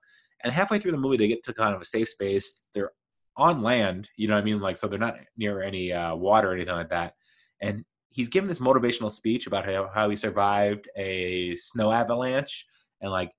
And 0.43 0.51
halfway 0.51 0.79
through 0.79 0.91
the 0.91 0.97
movie, 0.97 1.17
they 1.17 1.27
get 1.27 1.43
to 1.43 1.53
kind 1.53 1.75
of 1.75 1.81
a 1.81 1.85
safe 1.85 2.09
space. 2.09 2.63
They're 2.73 2.91
on 3.37 3.61
land, 3.61 4.09
you 4.17 4.27
know 4.27 4.35
what 4.35 4.41
I 4.41 4.43
mean? 4.43 4.59
Like, 4.59 4.77
so 4.77 4.87
they're 4.87 4.99
not 4.99 5.17
near 5.37 5.61
any 5.61 5.91
uh, 5.91 6.15
water 6.15 6.51
or 6.51 6.53
anything 6.53 6.75
like 6.75 6.89
that. 6.89 7.13
And 7.61 7.85
he's 8.11 8.29
giving 8.29 8.47
this 8.47 8.59
motivational 8.59 9.11
speech 9.11 9.47
about 9.47 9.65
how, 9.65 9.89
how 9.93 10.09
he 10.09 10.15
survived 10.15 10.89
a 10.95 11.55
snow 11.55 11.91
avalanche. 11.91 12.65
And 13.01 13.11
like, 13.11 13.31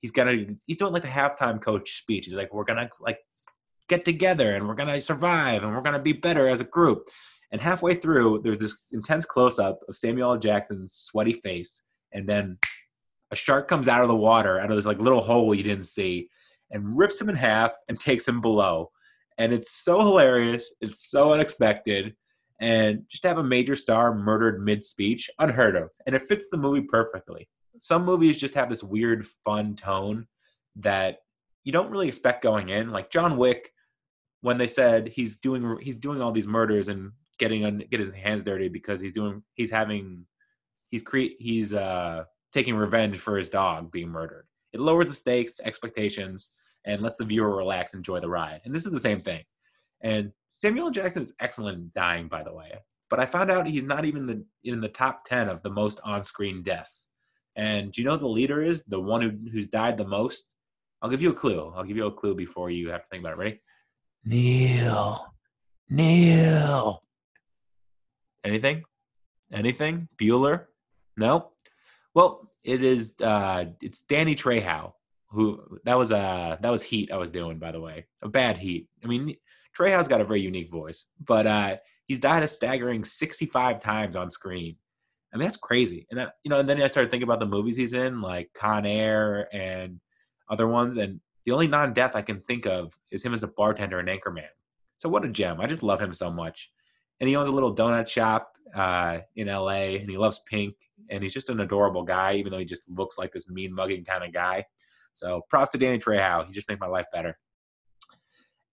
he's 0.00 0.10
gonna 0.10 0.46
he's 0.66 0.76
doing 0.76 0.92
like 0.92 1.02
the 1.02 1.08
halftime 1.08 1.60
coach 1.60 1.98
speech. 1.98 2.26
He's 2.26 2.34
like, 2.34 2.52
we're 2.52 2.64
to 2.78 2.90
like 3.00 3.18
get 3.88 4.04
together 4.04 4.54
and 4.54 4.66
we're 4.66 4.74
to 4.88 5.00
survive 5.00 5.62
and 5.62 5.74
we're 5.74 5.82
to 5.94 5.98
be 5.98 6.12
better 6.12 6.48
as 6.48 6.60
a 6.60 6.64
group. 6.64 7.08
And 7.50 7.60
halfway 7.60 7.94
through, 7.94 8.40
there's 8.42 8.58
this 8.58 8.86
intense 8.92 9.26
close 9.26 9.58
up 9.58 9.80
of 9.88 9.96
Samuel 9.96 10.32
L. 10.32 10.38
Jackson's 10.38 10.94
sweaty 10.94 11.34
face. 11.34 11.82
And 12.12 12.26
then 12.26 12.58
a 13.30 13.36
shark 13.36 13.68
comes 13.68 13.88
out 13.88 14.02
of 14.02 14.08
the 14.08 14.16
water, 14.16 14.58
out 14.58 14.70
of 14.70 14.76
this 14.76 14.86
like 14.86 15.00
little 15.00 15.20
hole 15.20 15.54
you 15.54 15.62
didn't 15.62 15.86
see 15.86 16.28
and 16.70 16.98
rips 16.98 17.20
him 17.20 17.28
in 17.28 17.36
half 17.36 17.72
and 17.88 18.00
takes 18.00 18.26
him 18.26 18.40
below. 18.40 18.90
And 19.38 19.52
it's 19.52 19.70
so 19.70 20.00
hilarious. 20.00 20.74
It's 20.80 21.10
so 21.10 21.32
unexpected. 21.32 22.14
And 22.62 23.02
just 23.10 23.24
to 23.24 23.28
have 23.28 23.38
a 23.38 23.44
major 23.44 23.74
star 23.74 24.14
murdered 24.14 24.62
mid 24.62 24.84
speech, 24.84 25.28
unheard 25.40 25.74
of. 25.74 25.90
And 26.06 26.14
it 26.14 26.22
fits 26.22 26.48
the 26.48 26.56
movie 26.56 26.82
perfectly. 26.82 27.48
Some 27.80 28.04
movies 28.04 28.36
just 28.36 28.54
have 28.54 28.70
this 28.70 28.84
weird, 28.84 29.26
fun 29.44 29.74
tone 29.74 30.28
that 30.76 31.18
you 31.64 31.72
don't 31.72 31.90
really 31.90 32.06
expect 32.06 32.42
going 32.42 32.68
in. 32.68 32.92
Like 32.92 33.10
John 33.10 33.36
Wick, 33.36 33.72
when 34.42 34.58
they 34.58 34.68
said 34.68 35.08
he's 35.08 35.38
doing 35.38 35.76
he's 35.80 35.96
doing 35.96 36.22
all 36.22 36.30
these 36.30 36.46
murders 36.46 36.88
and 36.88 37.10
getting 37.38 37.78
get 37.90 37.98
his 37.98 38.14
hands 38.14 38.44
dirty 38.44 38.68
because 38.68 39.00
he's 39.00 39.12
doing 39.12 39.42
he's 39.54 39.70
having 39.72 40.24
he's 40.90 41.02
create 41.02 41.36
he's 41.40 41.74
uh 41.74 42.22
taking 42.52 42.76
revenge 42.76 43.18
for 43.18 43.36
his 43.36 43.50
dog 43.50 43.90
being 43.90 44.08
murdered. 44.08 44.46
It 44.72 44.78
lowers 44.78 45.06
the 45.06 45.12
stakes, 45.12 45.58
expectations, 45.64 46.50
and 46.84 47.02
lets 47.02 47.16
the 47.16 47.24
viewer 47.24 47.56
relax, 47.56 47.92
and 47.92 48.00
enjoy 48.00 48.20
the 48.20 48.28
ride. 48.28 48.60
And 48.64 48.72
this 48.74 48.86
is 48.86 48.92
the 48.92 49.00
same 49.00 49.20
thing. 49.20 49.42
And 50.02 50.32
Samuel 50.48 50.90
Jackson 50.90 51.22
is 51.22 51.34
excellent 51.40 51.78
in 51.78 51.90
dying, 51.94 52.28
by 52.28 52.42
the 52.42 52.52
way. 52.52 52.72
But 53.08 53.20
I 53.20 53.26
found 53.26 53.50
out 53.50 53.66
he's 53.66 53.84
not 53.84 54.04
even 54.04 54.26
the, 54.26 54.44
in 54.64 54.80
the 54.80 54.88
top 54.88 55.24
ten 55.24 55.48
of 55.48 55.62
the 55.62 55.70
most 55.70 56.00
on-screen 56.02 56.62
deaths. 56.62 57.08
And 57.56 57.92
do 57.92 58.00
you 58.00 58.08
know 58.08 58.16
the 58.16 58.26
leader 58.26 58.62
is 58.62 58.84
the 58.84 58.98
one 58.98 59.20
who, 59.20 59.50
who's 59.50 59.68
died 59.68 59.96
the 59.96 60.06
most? 60.06 60.54
I'll 61.02 61.10
give 61.10 61.22
you 61.22 61.30
a 61.30 61.34
clue. 61.34 61.72
I'll 61.76 61.84
give 61.84 61.96
you 61.96 62.06
a 62.06 62.12
clue 62.12 62.34
before 62.34 62.70
you 62.70 62.90
have 62.90 63.02
to 63.02 63.08
think 63.08 63.22
about 63.22 63.34
it. 63.34 63.38
Ready? 63.38 63.60
Neil. 64.24 65.26
Neil. 65.90 67.02
Anything? 68.44 68.84
Anything? 69.52 70.08
Bueller? 70.16 70.66
No. 71.16 71.50
Well, 72.14 72.50
it 72.64 72.82
is. 72.82 73.16
Uh, 73.20 73.66
it's 73.80 74.02
Danny 74.02 74.34
Trejo. 74.34 74.94
Who 75.30 75.78
that 75.84 75.98
was? 75.98 76.12
Uh, 76.12 76.56
that 76.60 76.70
was 76.70 76.82
Heat. 76.82 77.10
I 77.12 77.16
was 77.16 77.30
doing, 77.30 77.58
by 77.58 77.72
the 77.72 77.80
way, 77.80 78.06
a 78.22 78.28
bad 78.28 78.56
Heat. 78.56 78.88
I 79.04 79.06
mean, 79.06 79.36
Trejo's 79.78 80.08
got 80.08 80.20
a 80.20 80.24
very 80.24 80.40
unique 80.40 80.70
voice, 80.70 81.06
but 81.24 81.46
uh, 81.46 81.76
he's 82.06 82.20
died 82.20 82.42
a 82.42 82.48
staggering 82.48 83.04
65 83.04 83.78
times 83.78 84.16
on 84.16 84.30
screen. 84.30 84.76
I 85.32 85.38
mean, 85.38 85.46
that's 85.46 85.56
crazy. 85.56 86.06
And 86.10 86.20
that, 86.20 86.34
you 86.44 86.50
know, 86.50 86.60
and 86.60 86.68
then 86.68 86.82
I 86.82 86.86
started 86.88 87.10
thinking 87.10 87.26
about 87.26 87.40
the 87.40 87.46
movies 87.46 87.76
he's 87.76 87.94
in, 87.94 88.20
like 88.20 88.50
Con 88.54 88.84
Air 88.84 89.48
and 89.54 89.98
other 90.50 90.66
ones. 90.66 90.98
And 90.98 91.20
the 91.46 91.52
only 91.52 91.68
non-death 91.68 92.14
I 92.14 92.22
can 92.22 92.40
think 92.40 92.66
of 92.66 92.96
is 93.10 93.22
him 93.22 93.32
as 93.32 93.42
a 93.42 93.48
bartender 93.48 93.98
in 93.98 94.06
Anchorman. 94.06 94.48
So 94.98 95.08
what 95.08 95.24
a 95.24 95.28
gem! 95.28 95.60
I 95.60 95.66
just 95.66 95.82
love 95.82 96.00
him 96.00 96.14
so 96.14 96.30
much. 96.30 96.70
And 97.18 97.28
he 97.28 97.34
owns 97.34 97.48
a 97.48 97.52
little 97.52 97.74
donut 97.74 98.08
shop 98.08 98.52
uh, 98.74 99.20
in 99.34 99.48
LA, 99.48 99.96
and 99.98 100.08
he 100.08 100.16
loves 100.16 100.42
pink. 100.48 100.74
And 101.10 101.22
he's 101.22 101.34
just 101.34 101.50
an 101.50 101.60
adorable 101.60 102.04
guy, 102.04 102.34
even 102.34 102.52
though 102.52 102.58
he 102.58 102.64
just 102.64 102.88
looks 102.90 103.18
like 103.18 103.32
this 103.32 103.48
mean 103.48 103.74
mugging 103.74 104.04
kind 104.04 104.22
of 104.22 104.32
guy. 104.32 104.64
So 105.14 105.42
props 105.48 105.70
to 105.72 105.78
Danny 105.78 105.98
Trejo. 105.98 106.46
He 106.46 106.52
just 106.52 106.68
made 106.68 106.78
my 106.80 106.86
life 106.86 107.06
better. 107.12 107.38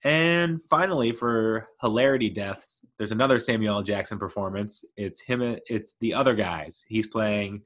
And 0.03 0.61
finally, 0.63 1.11
for 1.11 1.67
hilarity 1.81 2.29
deaths, 2.29 2.85
there's 2.97 3.11
another 3.11 3.37
Samuel 3.37 3.75
L. 3.75 3.83
Jackson 3.83 4.17
performance. 4.17 4.85
It's 4.95 5.19
him. 5.19 5.57
It's 5.67 5.95
the 5.99 6.13
other 6.13 6.35
guys. 6.35 6.85
He's 6.87 7.07
playing 7.07 7.63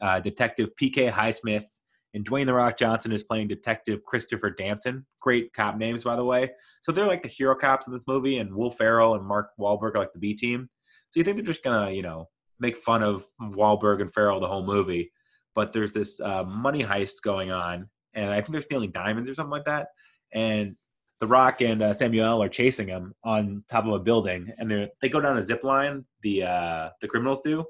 uh, 0.00 0.20
Detective 0.20 0.74
P.K. 0.76 1.08
Highsmith, 1.08 1.66
and 2.14 2.24
Dwayne 2.26 2.46
the 2.46 2.54
Rock 2.54 2.78
Johnson 2.78 3.12
is 3.12 3.24
playing 3.24 3.48
Detective 3.48 4.02
Christopher 4.04 4.50
Danson. 4.50 5.04
Great 5.20 5.52
cop 5.52 5.76
names, 5.76 6.04
by 6.04 6.16
the 6.16 6.24
way. 6.24 6.50
So 6.80 6.90
they're 6.90 7.06
like 7.06 7.22
the 7.22 7.28
hero 7.28 7.54
cops 7.54 7.86
in 7.86 7.92
this 7.92 8.04
movie, 8.08 8.38
and 8.38 8.54
Will 8.54 8.70
Ferrell 8.70 9.14
and 9.14 9.26
Mark 9.26 9.50
Wahlberg 9.60 9.94
are 9.94 9.98
like 9.98 10.12
the 10.14 10.18
B 10.18 10.34
team. 10.34 10.70
So 11.10 11.20
you 11.20 11.24
think 11.24 11.36
they're 11.36 11.44
just 11.44 11.62
gonna, 11.62 11.90
you 11.90 12.02
know, 12.02 12.28
make 12.58 12.78
fun 12.78 13.02
of 13.02 13.26
Wahlberg 13.42 14.00
and 14.00 14.12
Ferrell 14.12 14.40
the 14.40 14.48
whole 14.48 14.64
movie? 14.64 15.12
But 15.54 15.72
there's 15.74 15.92
this 15.92 16.18
uh, 16.18 16.44
money 16.44 16.82
heist 16.82 17.22
going 17.22 17.50
on, 17.50 17.90
and 18.14 18.30
I 18.30 18.40
think 18.40 18.52
they're 18.52 18.60
stealing 18.62 18.90
diamonds 18.90 19.28
or 19.28 19.34
something 19.34 19.50
like 19.50 19.66
that. 19.66 19.88
And 20.32 20.76
the 21.20 21.26
Rock 21.26 21.60
and 21.60 21.82
uh, 21.82 21.92
Samuel 21.92 22.42
are 22.42 22.48
chasing 22.48 22.88
him 22.88 23.14
on 23.24 23.64
top 23.68 23.86
of 23.86 23.92
a 23.92 23.98
building, 23.98 24.52
and 24.58 24.70
they 24.70 24.90
they 25.00 25.08
go 25.08 25.20
down 25.20 25.38
a 25.38 25.42
zip 25.42 25.64
line. 25.64 26.04
The 26.22 26.44
uh, 26.44 26.90
the 27.00 27.08
criminals 27.08 27.40
do, 27.42 27.64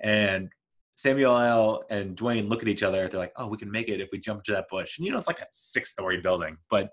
and 0.00 0.48
Samuel 0.96 1.38
L. 1.38 1.84
and 1.90 2.16
Dwayne 2.16 2.48
look 2.48 2.62
at 2.62 2.68
each 2.68 2.82
other. 2.82 3.06
They're 3.08 3.20
like, 3.20 3.32
"Oh, 3.36 3.46
we 3.46 3.58
can 3.58 3.70
make 3.70 3.88
it 3.88 4.00
if 4.00 4.08
we 4.10 4.18
jump 4.18 4.44
to 4.44 4.52
that 4.52 4.66
bush." 4.70 4.98
And 4.98 5.06
you 5.06 5.12
know, 5.12 5.18
it's 5.18 5.28
like 5.28 5.40
a 5.40 5.46
six 5.50 5.90
story 5.90 6.20
building, 6.20 6.56
but 6.70 6.90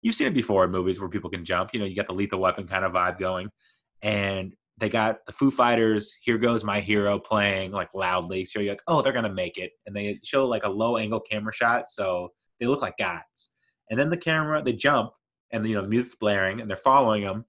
you've 0.00 0.14
seen 0.14 0.28
it 0.28 0.34
before 0.34 0.64
in 0.64 0.70
movies 0.70 1.00
where 1.00 1.08
people 1.08 1.30
can 1.30 1.44
jump. 1.44 1.70
You 1.72 1.80
know, 1.80 1.86
you 1.86 1.96
got 1.96 2.06
the 2.06 2.14
Lethal 2.14 2.40
Weapon 2.40 2.66
kind 2.66 2.84
of 2.84 2.92
vibe 2.92 3.18
going, 3.18 3.50
and 4.00 4.54
they 4.78 4.88
got 4.88 5.26
the 5.26 5.32
Foo 5.32 5.50
Fighters. 5.50 6.14
Here 6.22 6.38
goes 6.38 6.64
my 6.64 6.80
hero 6.80 7.18
playing 7.18 7.72
like 7.72 7.94
loudly. 7.94 8.44
So 8.44 8.60
you're 8.60 8.72
like, 8.72 8.82
"Oh, 8.86 9.02
they're 9.02 9.12
gonna 9.12 9.32
make 9.34 9.58
it," 9.58 9.72
and 9.86 9.94
they 9.94 10.18
show 10.22 10.46
like 10.46 10.64
a 10.64 10.70
low 10.70 10.96
angle 10.96 11.20
camera 11.20 11.52
shot, 11.52 11.88
so 11.88 12.30
they 12.60 12.66
look 12.66 12.80
like 12.80 12.96
gods. 12.96 13.50
And 13.90 13.98
then 13.98 14.08
the 14.08 14.16
camera, 14.16 14.62
they 14.62 14.72
jump, 14.72 15.10
and 15.52 15.66
you 15.66 15.74
know, 15.74 15.82
music's 15.82 16.14
blaring, 16.14 16.60
and 16.60 16.68
they're 16.68 16.76
following 16.76 17.22
them, 17.22 17.44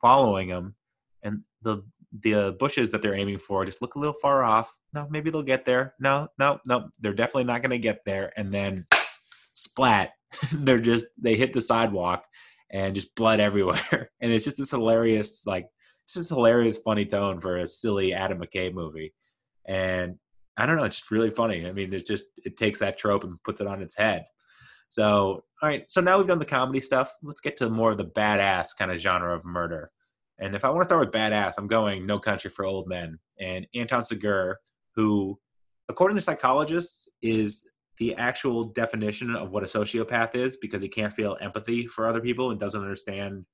following 0.00 0.48
them, 0.48 0.74
and 1.22 1.42
the 1.62 1.82
the 2.22 2.56
bushes 2.58 2.90
that 2.90 3.02
they're 3.02 3.14
aiming 3.14 3.38
for 3.38 3.64
just 3.64 3.82
look 3.82 3.94
a 3.94 3.98
little 3.98 4.14
far 4.14 4.42
off. 4.42 4.74
No, 4.92 5.06
maybe 5.10 5.30
they'll 5.30 5.42
get 5.42 5.64
there. 5.64 5.94
No, 6.00 6.28
no, 6.38 6.58
no, 6.66 6.88
they're 6.98 7.14
definitely 7.14 7.44
not 7.44 7.62
going 7.62 7.70
to 7.70 7.78
get 7.78 8.04
there. 8.04 8.32
And 8.36 8.52
then 8.52 8.86
splat, 9.52 10.10
they're 10.52 10.80
just 10.80 11.06
they 11.18 11.36
hit 11.36 11.52
the 11.52 11.60
sidewalk 11.60 12.24
and 12.70 12.94
just 12.94 13.14
blood 13.14 13.40
everywhere. 13.40 14.10
And 14.20 14.32
it's 14.32 14.44
just 14.44 14.58
this 14.58 14.70
hilarious, 14.70 15.46
like 15.46 15.66
it's 16.04 16.14
just 16.14 16.28
hilarious, 16.30 16.78
funny 16.78 17.06
tone 17.06 17.40
for 17.40 17.58
a 17.58 17.66
silly 17.66 18.12
Adam 18.12 18.38
McKay 18.40 18.72
movie. 18.72 19.14
And 19.66 20.16
I 20.56 20.66
don't 20.66 20.76
know, 20.76 20.84
it's 20.84 20.98
just 20.98 21.10
really 21.10 21.30
funny. 21.30 21.66
I 21.66 21.72
mean, 21.72 21.92
it 21.92 22.06
just 22.06 22.24
it 22.44 22.56
takes 22.56 22.80
that 22.80 22.98
trope 22.98 23.24
and 23.24 23.42
puts 23.44 23.60
it 23.60 23.66
on 23.66 23.80
its 23.80 23.96
head. 23.96 24.26
So, 24.90 25.44
all 25.62 25.68
right. 25.68 25.84
So 25.88 26.00
now 26.00 26.18
we've 26.18 26.26
done 26.26 26.40
the 26.40 26.44
comedy 26.44 26.80
stuff. 26.80 27.14
Let's 27.22 27.40
get 27.40 27.56
to 27.58 27.70
more 27.70 27.92
of 27.92 27.96
the 27.96 28.04
badass 28.04 28.76
kind 28.76 28.90
of 28.90 28.98
genre 28.98 29.34
of 29.34 29.44
murder. 29.44 29.90
And 30.38 30.56
if 30.56 30.64
I 30.64 30.70
want 30.70 30.80
to 30.80 30.84
start 30.84 31.00
with 31.00 31.14
badass, 31.14 31.54
I'm 31.58 31.68
going 31.68 32.06
No 32.06 32.18
Country 32.18 32.50
for 32.50 32.64
Old 32.64 32.88
Men. 32.88 33.18
And 33.38 33.66
Anton 33.74 34.02
Chigurh, 34.02 34.54
who, 34.96 35.38
according 35.88 36.16
to 36.16 36.20
psychologists, 36.20 37.08
is 37.22 37.68
the 37.98 38.16
actual 38.16 38.64
definition 38.64 39.36
of 39.36 39.52
what 39.52 39.62
a 39.62 39.66
sociopath 39.66 40.34
is 40.34 40.56
because 40.56 40.82
he 40.82 40.88
can't 40.88 41.12
feel 41.12 41.36
empathy 41.40 41.86
for 41.86 42.08
other 42.08 42.20
people 42.20 42.50
and 42.50 42.58
doesn't 42.58 42.82
understand 42.82 43.44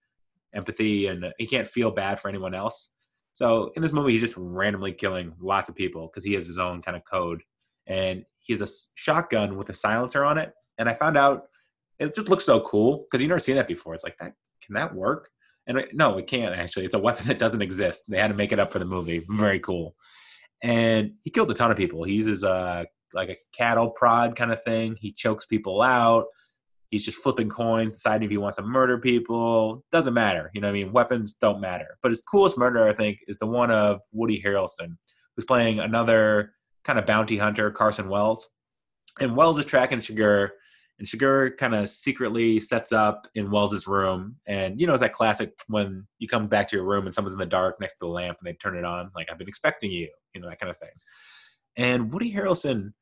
empathy 0.55 1.09
and 1.09 1.27
he 1.39 1.47
can't 1.47 1.69
feel 1.69 1.91
bad 1.91 2.19
for 2.19 2.29
anyone 2.29 2.55
else. 2.55 2.93
So 3.35 3.73
in 3.77 3.83
this 3.83 3.93
movie, 3.93 4.13
he's 4.13 4.23
just 4.23 4.37
randomly 4.39 4.93
killing 4.93 5.35
lots 5.39 5.69
of 5.69 5.75
people 5.75 6.07
because 6.07 6.25
he 6.25 6.33
has 6.33 6.47
his 6.47 6.59
own 6.59 6.81
kind 6.81 6.97
of 6.97 7.05
code. 7.05 7.43
And 7.87 8.25
he 8.41 8.55
has 8.55 8.63
a 8.63 8.73
shotgun 8.95 9.59
with 9.59 9.69
a 9.69 9.75
silencer 9.75 10.25
on 10.25 10.39
it. 10.39 10.53
And 10.79 10.89
I 10.89 10.95
found 10.95 11.17
out 11.17 11.49
it 11.99 12.15
just 12.15 12.29
looks 12.29 12.45
so 12.45 12.61
cool 12.61 13.05
because 13.05 13.21
you've 13.21 13.29
never 13.29 13.39
seen 13.39 13.57
that 13.57 13.69
before. 13.69 13.95
It's 13.95 14.05
like 14.05 14.19
that 14.19 14.35
can 14.63 14.75
that 14.75 14.95
work? 14.95 15.31
And 15.67 15.85
no, 15.93 16.19
it 16.19 16.27
can't 16.27 16.55
actually. 16.55 16.85
It's 16.85 16.95
a 16.95 16.99
weapon 16.99 17.27
that 17.27 17.39
doesn't 17.39 17.63
exist. 17.63 18.05
They 18.09 18.19
had 18.19 18.29
to 18.29 18.35
make 18.35 18.53
it 18.53 18.59
up 18.59 18.71
for 18.71 18.79
the 18.79 18.85
movie. 18.85 19.25
Very 19.29 19.61
cool. 19.61 19.95
And 20.63 21.13
he 21.25 21.31
kills 21.31 21.51
a 21.51 21.55
ton 21.55 21.71
of 21.71 21.77
people. 21.77 22.05
He 22.05 22.15
uses 22.15 22.43
a 22.43 22.87
like 23.15 23.31
a 23.31 23.37
cattle 23.57 23.91
prod 23.91 24.37
kind 24.37 24.53
of 24.53 24.63
thing. 24.63 24.97
He 25.01 25.13
chokes 25.13 25.47
people 25.47 25.81
out. 25.83 26.27
He's 26.91 27.05
just 27.05 27.19
flipping 27.19 27.49
coins, 27.49 27.95
deciding 27.95 28.25
if 28.25 28.31
he 28.31 28.37
wants 28.37 28.57
to 28.59 28.63
murder 28.63 28.99
people. 28.99 29.85
Doesn't 29.91 30.15
matter. 30.15 30.51
You 30.55 30.61
know 30.61 30.69
I 30.69 30.73
mean? 30.73 30.93
Weapons 30.93 31.35
don't 31.35 31.61
matter. 31.61 31.99
But 32.03 32.11
his 32.11 32.23
coolest 32.23 32.57
murder, 32.57 32.87
I 32.89 32.95
think, 32.95 33.19
is 33.27 33.39
the 33.39 33.47
one 33.47 33.71
of 33.71 34.01
Woody 34.13 34.41
Harrelson, 34.41 34.97
who's 35.35 35.45
playing 35.45 35.81
another 35.81 36.53
kind 36.85 36.99
of 36.99 37.07
bounty 37.07 37.39
hunter, 37.39 37.71
Carson 37.71 38.09
Wells. 38.09 38.49
And 39.19 39.35
Wells 39.35 39.59
is 39.59 39.65
tracking 39.65 39.99
Chigurh 39.99 40.51
and 40.99 41.07
Chigurh 41.07 41.57
kind 41.57 41.75
of 41.75 41.89
secretly 41.91 42.59
sets 42.59 42.93
up 42.93 43.29
in 43.35 43.51
Wells's 43.51 43.87
room. 43.87 44.37
And, 44.47 44.81
you 44.81 44.87
know, 44.87 44.95
it's 44.95 45.03
that 45.03 45.13
classic 45.13 45.53
when 45.69 46.07
you 46.19 46.27
come 46.27 46.47
back 46.47 46.69
to 46.69 46.77
your 46.77 46.87
room 46.87 47.07
and 47.07 47.15
someone's 47.15 47.35
in 47.35 47.39
the 47.39 47.47
dark 47.47 47.81
next 47.81 47.95
to 47.95 48.07
the 48.07 48.07
lamp 48.07 48.39
and 48.41 48.47
they 48.47 48.55
turn 48.55 48.77
it 48.77 48.85
on, 48.85 49.11
like, 49.15 49.29
I've 49.31 49.39
been 49.39 49.49
expecting 49.49 49.91
you, 49.91 50.09
you 50.35 50.41
know, 50.41 50.49
that 50.49 50.59
kind 50.59 50.71
of 50.71 50.79
thing. 50.79 50.89
And 51.77 52.13
Woody 52.13 52.33
Harrelson 52.33 52.95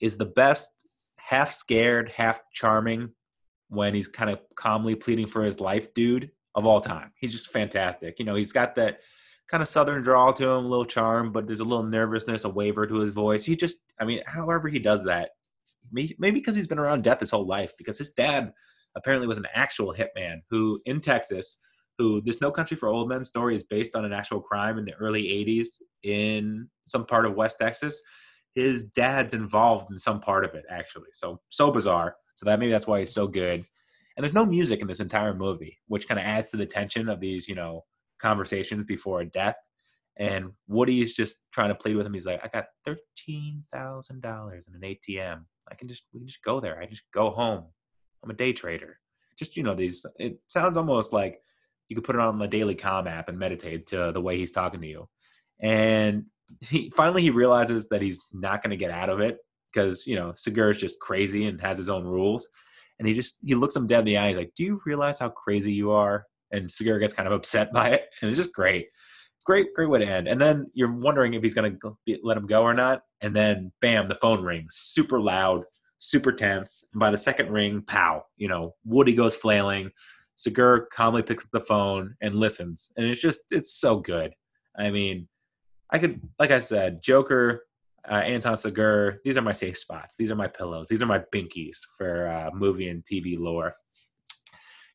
is 0.00 0.18
the 0.18 0.26
best, 0.26 0.72
half 1.18 1.52
scared, 1.52 2.10
half 2.14 2.40
charming 2.52 3.10
when 3.68 3.94
he's 3.94 4.08
kind 4.08 4.30
of 4.30 4.40
calmly 4.56 4.96
pleading 4.96 5.26
for 5.26 5.44
his 5.44 5.60
life 5.60 5.94
dude 5.94 6.30
of 6.54 6.66
all 6.66 6.80
time. 6.80 7.12
He's 7.16 7.32
just 7.32 7.52
fantastic. 7.52 8.18
You 8.18 8.24
know, 8.24 8.34
he's 8.34 8.52
got 8.52 8.74
that 8.76 9.00
kind 9.48 9.62
of 9.62 9.68
southern 9.68 10.02
drawl 10.02 10.32
to 10.32 10.44
him, 10.44 10.64
a 10.64 10.68
little 10.68 10.84
charm, 10.84 11.30
but 11.30 11.46
there's 11.46 11.60
a 11.60 11.64
little 11.64 11.84
nervousness, 11.84 12.44
a 12.44 12.48
waver 12.48 12.86
to 12.86 12.96
his 12.96 13.10
voice. 13.10 13.44
He 13.44 13.54
just, 13.54 13.76
I 14.00 14.04
mean, 14.04 14.20
however 14.26 14.68
he 14.68 14.80
does 14.80 15.04
that, 15.04 15.30
maybe 15.92 16.14
because 16.32 16.54
he's 16.54 16.66
been 16.66 16.78
around 16.78 17.04
death 17.04 17.20
his 17.20 17.30
whole 17.30 17.46
life 17.46 17.72
because 17.78 17.98
his 17.98 18.12
dad 18.12 18.52
apparently 18.96 19.28
was 19.28 19.38
an 19.38 19.46
actual 19.54 19.94
hitman 19.94 20.40
who 20.50 20.80
in 20.86 21.00
Texas 21.00 21.58
who 21.98 22.20
this 22.22 22.40
No 22.40 22.50
Country 22.50 22.76
for 22.76 22.88
Old 22.88 23.08
Men 23.08 23.24
story 23.24 23.54
is 23.54 23.64
based 23.64 23.96
on 23.96 24.04
an 24.04 24.12
actual 24.12 24.40
crime 24.40 24.78
in 24.78 24.84
the 24.84 24.94
early 24.94 25.24
80s 25.24 25.80
in 26.02 26.68
some 26.88 27.06
part 27.06 27.26
of 27.26 27.34
West 27.34 27.58
Texas. 27.58 28.00
His 28.54 28.84
dad's 28.84 29.34
involved 29.34 29.90
in 29.90 29.98
some 29.98 30.20
part 30.20 30.44
of 30.44 30.54
it 30.54 30.64
actually. 30.70 31.10
So 31.12 31.40
so 31.48 31.70
bizarre. 31.70 32.16
So 32.34 32.44
that 32.46 32.58
maybe 32.58 32.72
that's 32.72 32.86
why 32.86 33.00
he's 33.00 33.14
so 33.14 33.26
good. 33.26 33.64
And 34.16 34.24
there's 34.24 34.34
no 34.34 34.46
music 34.46 34.80
in 34.80 34.86
this 34.86 35.00
entire 35.00 35.34
movie, 35.34 35.78
which 35.88 36.08
kind 36.08 36.18
of 36.18 36.26
adds 36.26 36.50
to 36.50 36.56
the 36.56 36.66
tension 36.66 37.08
of 37.08 37.20
these, 37.20 37.48
you 37.48 37.54
know, 37.54 37.84
conversations 38.18 38.84
before 38.84 39.20
a 39.20 39.26
death. 39.26 39.56
And 40.18 40.52
Woody's 40.66 41.14
just 41.14 41.44
trying 41.52 41.68
to 41.68 41.74
plead 41.74 41.96
with 41.96 42.06
him. 42.06 42.14
He's 42.14 42.26
like, 42.26 42.40
I 42.42 42.48
got 42.48 42.66
thirteen 42.84 43.64
thousand 43.72 44.22
dollars 44.22 44.66
in 44.68 44.74
an 44.74 44.80
ATM. 44.80 45.42
I 45.70 45.74
can 45.74 45.88
just 45.88 46.04
we 46.12 46.20
can 46.20 46.26
just 46.28 46.42
go 46.42 46.60
there. 46.60 46.80
I 46.80 46.86
just 46.86 47.02
go 47.12 47.30
home. 47.30 47.64
I'm 48.24 48.30
a 48.30 48.34
day 48.34 48.52
trader. 48.52 48.98
Just 49.38 49.56
you 49.56 49.62
know 49.62 49.74
these. 49.74 50.06
It 50.18 50.38
sounds 50.46 50.76
almost 50.76 51.12
like 51.12 51.40
you 51.88 51.96
could 51.96 52.04
put 52.04 52.16
it 52.16 52.20
on 52.20 52.38
the 52.38 52.48
Daily 52.48 52.74
Calm 52.74 53.06
app 53.06 53.28
and 53.28 53.38
meditate 53.38 53.86
to 53.88 54.10
the 54.12 54.20
way 54.20 54.38
he's 54.38 54.52
talking 54.52 54.80
to 54.80 54.86
you. 54.86 55.08
And 55.60 56.24
he 56.60 56.90
finally 56.90 57.22
he 57.22 57.30
realizes 57.30 57.88
that 57.88 58.02
he's 58.02 58.22
not 58.32 58.62
going 58.62 58.70
to 58.70 58.76
get 58.76 58.90
out 58.90 59.10
of 59.10 59.20
it 59.20 59.38
because 59.72 60.06
you 60.06 60.16
know 60.16 60.30
Chigurh 60.32 60.70
is 60.70 60.78
just 60.78 60.98
crazy 61.00 61.46
and 61.46 61.60
has 61.60 61.76
his 61.76 61.88
own 61.88 62.04
rules. 62.04 62.48
and 62.98 63.06
he 63.06 63.14
just 63.14 63.38
he 63.44 63.54
looks 63.54 63.76
him 63.76 63.86
dead 63.86 64.00
in 64.00 64.04
the 64.06 64.16
eye. 64.16 64.28
He's 64.28 64.36
like, 64.36 64.52
"Do 64.56 64.64
you 64.64 64.80
realize 64.86 65.18
how 65.18 65.28
crazy 65.28 65.72
you 65.72 65.90
are?" 65.90 66.24
And 66.52 66.70
Segura 66.70 67.00
gets 67.00 67.14
kind 67.14 67.26
of 67.26 67.34
upset 67.34 67.72
by 67.78 67.90
it, 67.90 68.06
and 68.20 68.28
it's 68.28 68.38
just 68.38 68.54
great, 68.54 68.86
great, 69.46 69.72
great 69.74 69.88
way 69.88 70.00
to 70.00 70.06
end. 70.06 70.28
And 70.28 70.40
then 70.40 70.70
you're 70.74 70.92
wondering 70.92 71.34
if 71.34 71.42
he's 71.42 71.54
going 71.54 71.78
to 71.78 71.96
let 72.22 72.36
him 72.36 72.46
go 72.46 72.62
or 72.62 72.74
not, 72.74 73.02
and 73.22 73.34
then 73.34 73.72
bam, 73.80 74.08
the 74.08 74.18
phone 74.20 74.42
rings, 74.42 74.74
super 74.76 75.20
loud, 75.20 75.62
super 75.98 76.32
tense. 76.32 76.88
And 76.92 77.00
by 77.00 77.10
the 77.10 77.18
second 77.18 77.50
ring, 77.50 77.82
pow, 77.86 78.22
you 78.36 78.48
know, 78.48 78.74
Woody 78.84 79.14
goes 79.14 79.36
flailing. 79.36 79.90
Chigurh 80.36 80.84
calmly 80.92 81.22
picks 81.22 81.44
up 81.44 81.50
the 81.52 81.60
phone 81.60 82.14
and 82.20 82.34
listens, 82.34 82.92
and 82.98 83.06
it's 83.06 83.22
just 83.22 83.40
it's 83.50 83.80
so 83.80 84.00
good. 84.00 84.34
I 84.78 84.90
mean, 84.90 85.28
I 85.90 85.98
could, 85.98 86.20
like 86.38 86.50
I 86.50 86.60
said, 86.60 87.02
Joker, 87.02 87.62
uh, 88.06 88.16
Anton 88.16 88.54
Chigurh, 88.54 89.16
These 89.24 89.38
are 89.38 89.42
my 89.42 89.52
safe 89.52 89.78
spots. 89.78 90.14
These 90.18 90.30
are 90.30 90.36
my 90.36 90.48
pillows. 90.48 90.88
These 90.88 91.00
are 91.00 91.06
my 91.06 91.22
binkies 91.34 91.78
for 91.96 92.28
uh, 92.28 92.50
movie 92.52 92.88
and 92.88 93.02
TV 93.02 93.38
lore. 93.38 93.72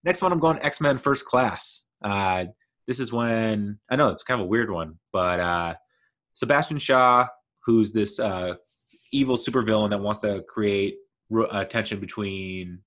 Next 0.04 0.22
one, 0.22 0.32
I'm 0.32 0.40
going 0.40 0.60
X 0.62 0.80
Men 0.80 1.00
First 1.00 1.26
Class. 1.26 1.86
Uh, 2.04 2.46
this 2.88 3.00
is 3.00 3.12
when 3.12 3.80
I 3.90 3.96
know 3.96 4.10
it's 4.10 4.24
kind 4.24 4.40
of 4.40 4.46
a 4.46 4.50
weird 4.50 4.72
one, 4.72 5.00
but 5.14 5.40
uh, 5.40 5.76
Sebastian 6.34 6.80
Shaw, 6.80 7.28
who's 7.66 7.92
this 7.92 8.20
uh, 8.20 8.56
evil 9.12 9.38
supervillain 9.38 9.90
that 9.92 10.02
wants 10.02 10.22
to 10.22 10.44
create 10.48 10.96
uh, 11.52 11.66
tension 11.66 12.00
between 12.00 12.80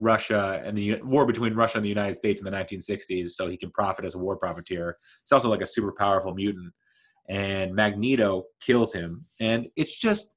Russia 0.00 0.60
and 0.64 0.76
the 0.76 1.00
war 1.02 1.24
between 1.26 1.54
Russia 1.54 1.78
and 1.78 1.84
the 1.84 1.88
United 1.88 2.16
States 2.16 2.40
in 2.40 2.44
the 2.44 2.50
1960s, 2.50 3.30
so 3.30 3.48
he 3.48 3.56
can 3.56 3.70
profit 3.70 4.04
as 4.04 4.14
a 4.14 4.18
war 4.18 4.36
profiteer. 4.36 4.96
It's 5.22 5.32
also 5.32 5.48
like 5.48 5.62
a 5.62 5.66
super 5.66 5.92
powerful 5.92 6.34
mutant, 6.34 6.72
and 7.28 7.74
Magneto 7.74 8.44
kills 8.60 8.92
him, 8.92 9.20
and 9.40 9.68
it's 9.76 9.96
just 9.96 10.36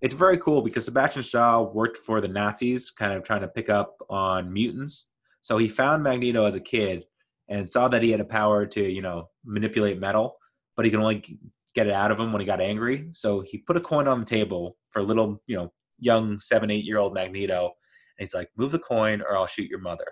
it's 0.00 0.14
very 0.14 0.38
cool 0.38 0.62
because 0.62 0.84
Sebastian 0.84 1.22
Shaw 1.22 1.62
worked 1.62 1.98
for 1.98 2.20
the 2.20 2.28
Nazis, 2.28 2.90
kind 2.90 3.12
of 3.12 3.24
trying 3.24 3.40
to 3.42 3.48
pick 3.48 3.70
up 3.70 3.96
on 4.10 4.52
mutants. 4.52 5.10
So 5.40 5.58
he 5.58 5.68
found 5.68 6.02
Magneto 6.02 6.44
as 6.44 6.54
a 6.54 6.60
kid 6.60 7.04
and 7.48 7.68
saw 7.68 7.88
that 7.88 8.02
he 8.02 8.10
had 8.10 8.20
a 8.20 8.24
power 8.24 8.66
to 8.66 8.82
you 8.82 9.02
know 9.02 9.28
manipulate 9.44 10.00
metal, 10.00 10.36
but 10.76 10.84
he 10.84 10.90
can 10.90 11.00
only 11.00 11.38
get 11.74 11.86
it 11.86 11.92
out 11.92 12.10
of 12.10 12.20
him 12.20 12.32
when 12.32 12.40
he 12.40 12.46
got 12.46 12.60
angry. 12.60 13.08
So 13.12 13.40
he 13.40 13.58
put 13.58 13.76
a 13.76 13.80
coin 13.80 14.08
on 14.08 14.20
the 14.20 14.26
table 14.26 14.76
for 14.90 15.00
a 15.00 15.04
little 15.04 15.42
you 15.46 15.56
know 15.56 15.72
young 15.98 16.38
seven 16.40 16.70
eight 16.70 16.84
year 16.84 16.98
old 16.98 17.14
Magneto 17.14 17.72
and 18.18 18.26
he's 18.26 18.34
like, 18.34 18.50
move 18.56 18.72
the 18.72 18.78
coin 18.78 19.20
or 19.22 19.36
I'll 19.36 19.46
shoot 19.46 19.68
your 19.68 19.80
mother. 19.80 20.06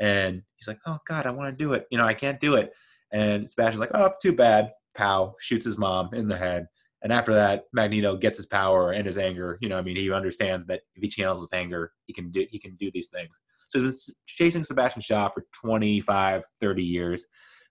And 0.00 0.42
he's 0.56 0.68
like, 0.68 0.78
oh 0.86 0.98
God, 1.06 1.26
I 1.26 1.30
want 1.30 1.50
to 1.50 1.64
do 1.64 1.72
it. 1.72 1.86
You 1.90 1.98
know, 1.98 2.06
I 2.06 2.14
can't 2.14 2.40
do 2.40 2.54
it. 2.54 2.70
And 3.12 3.48
Sebastian's 3.48 3.80
like, 3.80 3.94
oh, 3.94 4.12
too 4.20 4.32
bad. 4.32 4.70
Pow, 4.96 5.34
shoots 5.40 5.64
his 5.64 5.78
mom 5.78 6.10
in 6.12 6.28
the 6.28 6.36
head. 6.36 6.66
And 7.02 7.12
after 7.12 7.32
that, 7.34 7.64
Magneto 7.72 8.16
gets 8.16 8.38
his 8.38 8.46
power 8.46 8.92
and 8.92 9.06
his 9.06 9.18
anger. 9.18 9.56
You 9.60 9.68
know, 9.68 9.78
I 9.78 9.82
mean, 9.82 9.96
he 9.96 10.10
understands 10.12 10.66
that 10.66 10.80
if 10.94 11.02
he 11.02 11.08
channels 11.08 11.40
his 11.40 11.52
anger, 11.52 11.92
he 12.06 12.12
can 12.12 12.30
do 12.30 12.44
he 12.50 12.58
can 12.58 12.74
do 12.76 12.90
these 12.92 13.08
things. 13.08 13.40
So 13.68 13.80
been 13.80 13.94
chasing 14.26 14.64
Sebastian 14.64 15.02
Shaw 15.02 15.28
for 15.28 15.46
25, 15.62 16.42
30 16.60 16.82
years. 16.82 17.26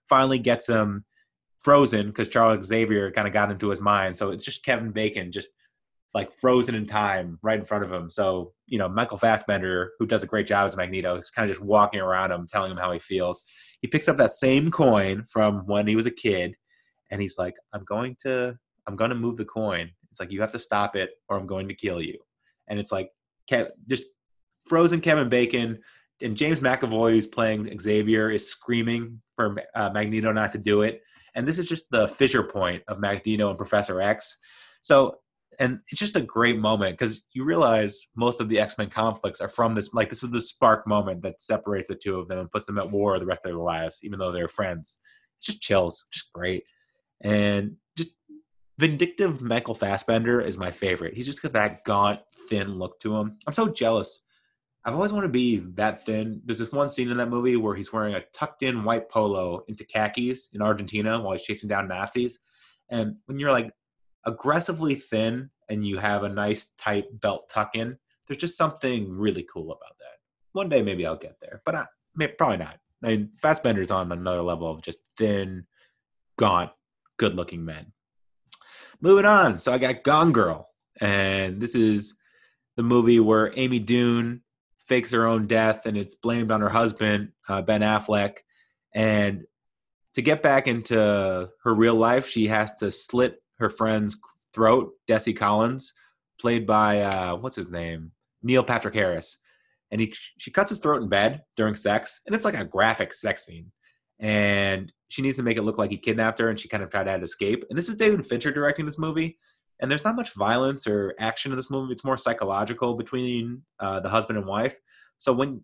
Finally 0.08 0.38
gets 0.38 0.68
him 0.68 1.04
frozen 1.58 2.06
because 2.06 2.28
Charles 2.28 2.66
Xavier 2.66 3.10
kind 3.10 3.26
of 3.26 3.34
got 3.34 3.50
into 3.50 3.68
his 3.68 3.80
mind. 3.80 4.16
So 4.16 4.30
it's 4.30 4.44
just 4.44 4.64
Kevin 4.64 4.92
Bacon 4.92 5.32
just 5.32 5.48
like 6.14 6.32
frozen 6.32 6.74
in 6.74 6.86
time 6.86 7.38
right 7.42 7.58
in 7.58 7.64
front 7.64 7.84
of 7.84 7.92
him. 7.92 8.10
So, 8.10 8.52
you 8.66 8.78
know, 8.78 8.88
Michael 8.88 9.18
Fassbender, 9.18 9.92
who 9.98 10.06
does 10.06 10.22
a 10.22 10.26
great 10.26 10.46
job 10.46 10.66
as 10.66 10.76
Magneto, 10.76 11.16
is 11.16 11.30
kind 11.30 11.48
of 11.48 11.54
just 11.54 11.64
walking 11.64 12.00
around 12.00 12.32
him, 12.32 12.46
telling 12.46 12.70
him 12.70 12.78
how 12.78 12.92
he 12.92 12.98
feels. 12.98 13.42
He 13.82 13.88
picks 13.88 14.08
up 14.08 14.16
that 14.16 14.32
same 14.32 14.70
coin 14.70 15.26
from 15.28 15.66
when 15.66 15.86
he 15.86 15.96
was 15.96 16.06
a 16.06 16.10
kid, 16.10 16.56
and 17.10 17.20
he's 17.20 17.38
like, 17.38 17.54
I'm 17.72 17.84
going 17.84 18.16
to 18.22 18.56
I'm 18.88 18.96
going 18.96 19.10
to 19.10 19.16
move 19.16 19.36
the 19.36 19.44
coin. 19.44 19.90
It's 20.10 20.18
like 20.18 20.32
you 20.32 20.40
have 20.40 20.52
to 20.52 20.58
stop 20.58 20.96
it 20.96 21.10
or 21.28 21.36
I'm 21.36 21.46
going 21.46 21.68
to 21.68 21.74
kill 21.74 22.00
you. 22.00 22.18
And 22.68 22.80
it's 22.80 22.90
like 22.90 23.10
just 23.86 24.04
frozen 24.68 25.00
Kevin 25.00 25.28
Bacon 25.28 25.78
and 26.20 26.36
James 26.36 26.60
McAvoy 26.60 27.12
who's 27.12 27.26
playing 27.26 27.78
Xavier 27.80 28.30
is 28.30 28.48
screaming 28.48 29.20
for 29.36 29.56
uh, 29.74 29.90
Magneto 29.90 30.32
not 30.32 30.52
to 30.52 30.58
do 30.58 30.82
it. 30.82 31.02
And 31.34 31.46
this 31.46 31.58
is 31.58 31.66
just 31.66 31.90
the 31.90 32.08
fissure 32.08 32.42
point 32.42 32.82
of 32.88 32.98
Magneto 32.98 33.48
and 33.48 33.58
Professor 33.58 34.00
X. 34.00 34.38
So 34.80 35.18
and 35.58 35.80
it's 35.88 35.98
just 35.98 36.16
a 36.16 36.20
great 36.20 36.58
moment 36.58 36.96
because 36.96 37.24
you 37.32 37.44
realize 37.44 38.00
most 38.16 38.40
of 38.40 38.48
the 38.48 38.60
X-Men 38.60 38.90
conflicts 38.90 39.40
are 39.40 39.48
from 39.48 39.74
this 39.74 39.92
like 39.92 40.08
this 40.08 40.22
is 40.22 40.30
the 40.30 40.40
spark 40.40 40.86
moment 40.86 41.22
that 41.22 41.40
separates 41.40 41.88
the 41.88 41.94
two 41.94 42.18
of 42.18 42.28
them 42.28 42.38
and 42.38 42.50
puts 42.50 42.66
them 42.66 42.78
at 42.78 42.90
war 42.90 43.18
the 43.18 43.26
rest 43.26 43.44
of 43.44 43.50
their 43.50 43.58
lives 43.58 44.00
even 44.02 44.18
though 44.18 44.32
they're 44.32 44.48
friends 44.48 44.98
it's 45.38 45.46
just 45.46 45.60
chills 45.60 46.06
just 46.12 46.32
great 46.32 46.64
and 47.22 47.76
just 47.96 48.10
vindictive 48.78 49.40
michael 49.40 49.74
fassbender 49.74 50.40
is 50.40 50.58
my 50.58 50.70
favorite 50.70 51.14
he's 51.14 51.26
just 51.26 51.42
got 51.42 51.52
that 51.52 51.84
gaunt 51.84 52.20
thin 52.48 52.74
look 52.74 52.98
to 53.00 53.16
him 53.16 53.36
i'm 53.46 53.52
so 53.52 53.68
jealous 53.68 54.22
i've 54.88 54.94
always 54.94 55.12
wanted 55.12 55.26
to 55.26 55.32
be 55.32 55.58
that 55.74 56.04
thin 56.04 56.40
there's 56.44 56.58
this 56.58 56.72
one 56.72 56.90
scene 56.90 57.10
in 57.10 57.16
that 57.18 57.28
movie 57.28 57.56
where 57.56 57.76
he's 57.76 57.92
wearing 57.92 58.14
a 58.14 58.22
tucked 58.32 58.62
in 58.62 58.82
white 58.84 59.08
polo 59.08 59.62
into 59.68 59.84
khakis 59.84 60.48
in 60.54 60.62
argentina 60.62 61.20
while 61.20 61.32
he's 61.32 61.42
chasing 61.42 61.68
down 61.68 61.86
nazis 61.86 62.38
and 62.90 63.16
when 63.26 63.38
you're 63.38 63.52
like 63.52 63.72
aggressively 64.24 64.94
thin 64.94 65.50
and 65.68 65.86
you 65.86 65.98
have 65.98 66.22
a 66.22 66.28
nice 66.28 66.72
tight 66.78 67.06
belt 67.20 67.50
tuck 67.52 67.74
in, 67.74 67.98
there's 68.26 68.38
just 68.38 68.56
something 68.56 69.10
really 69.10 69.46
cool 69.52 69.72
about 69.72 69.98
that. 69.98 70.18
One 70.52 70.68
day 70.68 70.82
maybe 70.82 71.06
I'll 71.06 71.16
get 71.16 71.38
there, 71.40 71.62
but 71.64 71.74
I, 71.74 71.86
probably 72.36 72.58
not. 72.58 72.78
I 73.02 73.08
mean, 73.08 73.30
Fassbender's 73.42 73.90
on 73.90 74.10
another 74.10 74.42
level 74.42 74.70
of 74.70 74.82
just 74.82 75.00
thin, 75.16 75.66
gaunt, 76.36 76.70
good 77.16 77.34
looking 77.34 77.64
men. 77.64 77.92
Moving 79.00 79.26
on. 79.26 79.58
So 79.58 79.72
I 79.72 79.78
got 79.78 80.02
Gone 80.02 80.32
Girl. 80.32 80.68
And 81.00 81.60
this 81.60 81.76
is 81.76 82.18
the 82.76 82.82
movie 82.82 83.20
where 83.20 83.52
Amy 83.56 83.78
Dunne 83.78 84.42
fakes 84.88 85.10
her 85.12 85.26
own 85.26 85.46
death 85.46 85.86
and 85.86 85.96
it's 85.96 86.14
blamed 86.14 86.50
on 86.50 86.60
her 86.60 86.68
husband, 86.68 87.32
uh, 87.48 87.62
Ben 87.62 87.82
Affleck. 87.82 88.38
And 88.94 89.44
to 90.14 90.22
get 90.22 90.42
back 90.42 90.66
into 90.66 91.48
her 91.62 91.74
real 91.74 91.94
life, 91.94 92.26
she 92.26 92.46
has 92.48 92.74
to 92.76 92.90
slit 92.90 93.42
her 93.58 93.68
friend's 93.68 94.18
throat, 94.52 94.92
Desi 95.06 95.36
Collins, 95.36 95.94
played 96.40 96.66
by 96.66 97.02
uh, 97.02 97.36
what's 97.36 97.56
his 97.56 97.68
name, 97.68 98.12
Neil 98.42 98.64
Patrick 98.64 98.94
Harris, 98.94 99.38
and 99.90 100.00
he 100.00 100.12
she 100.38 100.50
cuts 100.50 100.70
his 100.70 100.78
throat 100.78 101.02
in 101.02 101.08
bed 101.08 101.42
during 101.56 101.74
sex, 101.74 102.20
and 102.26 102.34
it's 102.34 102.44
like 102.44 102.56
a 102.56 102.64
graphic 102.64 103.12
sex 103.12 103.44
scene, 103.44 103.70
and 104.18 104.92
she 105.08 105.22
needs 105.22 105.36
to 105.36 105.42
make 105.42 105.56
it 105.56 105.62
look 105.62 105.78
like 105.78 105.90
he 105.90 105.98
kidnapped 105.98 106.38
her, 106.38 106.48
and 106.48 106.58
she 106.58 106.68
kind 106.68 106.82
of 106.82 106.90
tried 106.90 107.04
to 107.04 107.14
escape. 107.14 107.64
And 107.68 107.78
this 107.78 107.88
is 107.88 107.96
David 107.96 108.24
Fincher 108.26 108.52
directing 108.52 108.86
this 108.86 108.98
movie, 108.98 109.38
and 109.80 109.90
there's 109.90 110.04
not 110.04 110.16
much 110.16 110.34
violence 110.34 110.86
or 110.86 111.14
action 111.18 111.52
in 111.52 111.56
this 111.56 111.70
movie. 111.70 111.92
It's 111.92 112.04
more 112.04 112.16
psychological 112.16 112.94
between 112.94 113.62
uh, 113.78 114.00
the 114.00 114.08
husband 114.08 114.38
and 114.38 114.46
wife. 114.46 114.76
So 115.18 115.32
when 115.32 115.62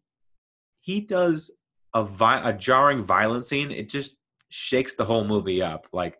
he 0.81 1.00
does 1.00 1.57
a, 1.94 2.05
vi- 2.05 2.48
a 2.48 2.53
jarring 2.53 3.05
violent 3.05 3.44
scene, 3.44 3.70
it 3.70 3.88
just 3.88 4.16
shakes 4.50 4.94
the 4.94 5.05
whole 5.05 5.24
movie 5.24 5.62
up. 5.62 5.87
Like 5.92 6.18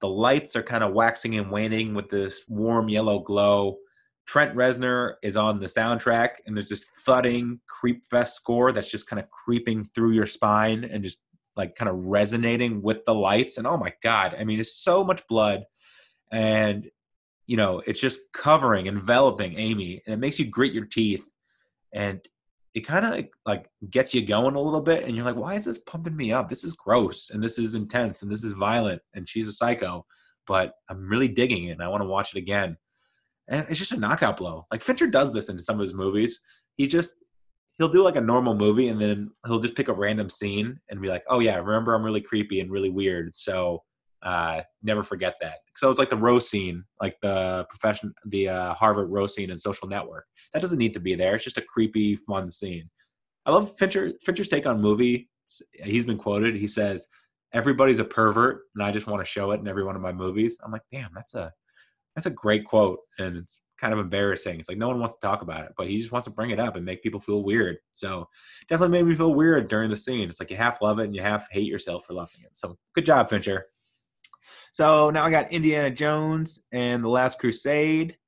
the 0.00 0.08
lights 0.08 0.56
are 0.56 0.62
kind 0.62 0.84
of 0.84 0.92
waxing 0.92 1.36
and 1.36 1.50
waning 1.50 1.94
with 1.94 2.08
this 2.10 2.42
warm 2.48 2.88
yellow 2.88 3.20
glow. 3.20 3.78
Trent 4.26 4.56
Reznor 4.56 5.14
is 5.22 5.36
on 5.36 5.60
the 5.60 5.66
soundtrack, 5.66 6.30
and 6.46 6.56
there's 6.56 6.68
this 6.68 6.86
thudding 7.04 7.60
creep 7.68 8.04
fest 8.10 8.34
score 8.34 8.72
that's 8.72 8.90
just 8.90 9.08
kind 9.08 9.22
of 9.22 9.30
creeping 9.30 9.84
through 9.94 10.12
your 10.12 10.26
spine 10.26 10.82
and 10.84 11.04
just 11.04 11.20
like 11.56 11.76
kind 11.76 11.88
of 11.88 11.96
resonating 11.96 12.82
with 12.82 13.04
the 13.04 13.14
lights. 13.14 13.56
And 13.56 13.68
oh 13.68 13.76
my 13.76 13.92
god, 14.02 14.34
I 14.38 14.42
mean, 14.42 14.58
it's 14.58 14.76
so 14.82 15.04
much 15.04 15.26
blood, 15.28 15.62
and 16.32 16.88
you 17.46 17.56
know, 17.56 17.82
it's 17.86 18.00
just 18.00 18.20
covering, 18.32 18.86
enveloping 18.86 19.58
Amy, 19.58 20.02
and 20.06 20.14
it 20.14 20.18
makes 20.18 20.38
you 20.38 20.46
grit 20.46 20.72
your 20.72 20.84
teeth. 20.84 21.28
And 21.92 22.20
it 22.76 22.80
kind 22.80 23.06
of 23.06 23.24
like 23.46 23.70
gets 23.88 24.12
you 24.12 24.24
going 24.24 24.54
a 24.54 24.60
little 24.60 24.82
bit 24.82 25.04
and 25.04 25.16
you're 25.16 25.24
like 25.24 25.34
why 25.34 25.54
is 25.54 25.64
this 25.64 25.78
pumping 25.78 26.14
me 26.14 26.30
up? 26.30 26.48
This 26.48 26.62
is 26.62 26.74
gross 26.74 27.30
and 27.30 27.42
this 27.42 27.58
is 27.58 27.74
intense 27.74 28.20
and 28.20 28.30
this 28.30 28.44
is 28.44 28.52
violent 28.52 29.00
and 29.14 29.26
she's 29.26 29.48
a 29.48 29.52
psycho 29.52 30.04
but 30.46 30.74
i'm 30.90 31.08
really 31.08 31.26
digging 31.26 31.64
it 31.64 31.72
and 31.72 31.82
i 31.82 31.88
want 31.88 32.02
to 32.02 32.08
watch 32.08 32.34
it 32.34 32.38
again. 32.38 32.76
And 33.48 33.64
it's 33.70 33.78
just 33.78 33.92
a 33.92 33.96
knockout 33.96 34.36
blow. 34.36 34.66
Like 34.70 34.82
fincher 34.82 35.06
does 35.06 35.32
this 35.32 35.48
in 35.48 35.62
some 35.62 35.76
of 35.76 35.80
his 35.80 35.94
movies. 35.94 36.38
He 36.76 36.86
just 36.86 37.14
he'll 37.78 37.88
do 37.88 38.02
like 38.02 38.16
a 38.16 38.20
normal 38.20 38.54
movie 38.54 38.88
and 38.88 39.00
then 39.00 39.30
he'll 39.46 39.58
just 39.58 39.74
pick 39.74 39.88
a 39.88 39.94
random 39.94 40.28
scene 40.28 40.78
and 40.90 41.00
be 41.00 41.08
like 41.08 41.22
oh 41.30 41.40
yeah 41.40 41.56
remember 41.56 41.94
i'm 41.94 42.04
really 42.04 42.20
creepy 42.20 42.60
and 42.60 42.70
really 42.70 42.90
weird 42.90 43.34
so 43.34 43.82
uh, 44.22 44.62
never 44.82 45.02
forget 45.02 45.34
that. 45.40 45.58
So 45.76 45.90
it's 45.90 45.98
like 45.98 46.10
the 46.10 46.16
row 46.16 46.38
scene, 46.38 46.84
like 47.00 47.16
the 47.22 47.66
profession, 47.68 48.12
the 48.24 48.48
uh, 48.48 48.74
Harvard 48.74 49.10
row 49.10 49.26
scene 49.26 49.50
in 49.50 49.58
Social 49.58 49.88
Network. 49.88 50.26
That 50.52 50.62
doesn't 50.62 50.78
need 50.78 50.94
to 50.94 51.00
be 51.00 51.14
there. 51.14 51.34
It's 51.34 51.44
just 51.44 51.58
a 51.58 51.62
creepy, 51.62 52.16
fun 52.16 52.48
scene. 52.48 52.88
I 53.44 53.52
love 53.52 53.76
Fincher. 53.76 54.12
Fincher's 54.22 54.48
take 54.48 54.66
on 54.66 54.80
movie. 54.80 55.28
He's 55.72 56.04
been 56.04 56.18
quoted. 56.18 56.56
He 56.56 56.66
says, 56.66 57.06
"Everybody's 57.52 58.00
a 58.00 58.04
pervert, 58.04 58.62
and 58.74 58.82
I 58.82 58.90
just 58.90 59.06
want 59.06 59.24
to 59.24 59.30
show 59.30 59.52
it 59.52 59.60
in 59.60 59.68
every 59.68 59.84
one 59.84 59.96
of 59.96 60.02
my 60.02 60.12
movies." 60.12 60.58
I'm 60.64 60.72
like, 60.72 60.82
damn, 60.90 61.10
that's 61.14 61.34
a 61.34 61.52
that's 62.14 62.26
a 62.26 62.30
great 62.30 62.64
quote, 62.64 62.98
and 63.18 63.36
it's 63.36 63.60
kind 63.78 63.92
of 63.92 63.98
embarrassing. 64.00 64.58
It's 64.58 64.68
like 64.68 64.78
no 64.78 64.88
one 64.88 64.98
wants 64.98 65.16
to 65.16 65.26
talk 65.26 65.42
about 65.42 65.64
it, 65.64 65.72
but 65.76 65.88
he 65.88 65.98
just 65.98 66.12
wants 66.12 66.24
to 66.26 66.32
bring 66.32 66.50
it 66.50 66.58
up 66.58 66.76
and 66.76 66.84
make 66.84 67.02
people 67.02 67.20
feel 67.20 67.44
weird. 67.44 67.78
So 67.94 68.26
definitely 68.68 68.98
made 68.98 69.08
me 69.08 69.14
feel 69.14 69.34
weird 69.34 69.68
during 69.68 69.90
the 69.90 69.96
scene. 69.96 70.28
It's 70.28 70.40
like 70.40 70.50
you 70.50 70.56
half 70.56 70.80
love 70.80 70.98
it 70.98 71.04
and 71.04 71.14
you 71.14 71.22
half 71.22 71.46
hate 71.50 71.66
yourself 71.66 72.06
for 72.06 72.14
loving 72.14 72.40
it. 72.42 72.56
So 72.56 72.76
good 72.94 73.06
job, 73.06 73.28
Fincher. 73.28 73.66
So 74.76 75.08
now 75.08 75.24
I 75.24 75.30
got 75.30 75.52
Indiana 75.52 75.90
Jones 75.90 76.66
and 76.70 77.02
the 77.02 77.08
Last 77.08 77.38
Crusade. 77.38 78.18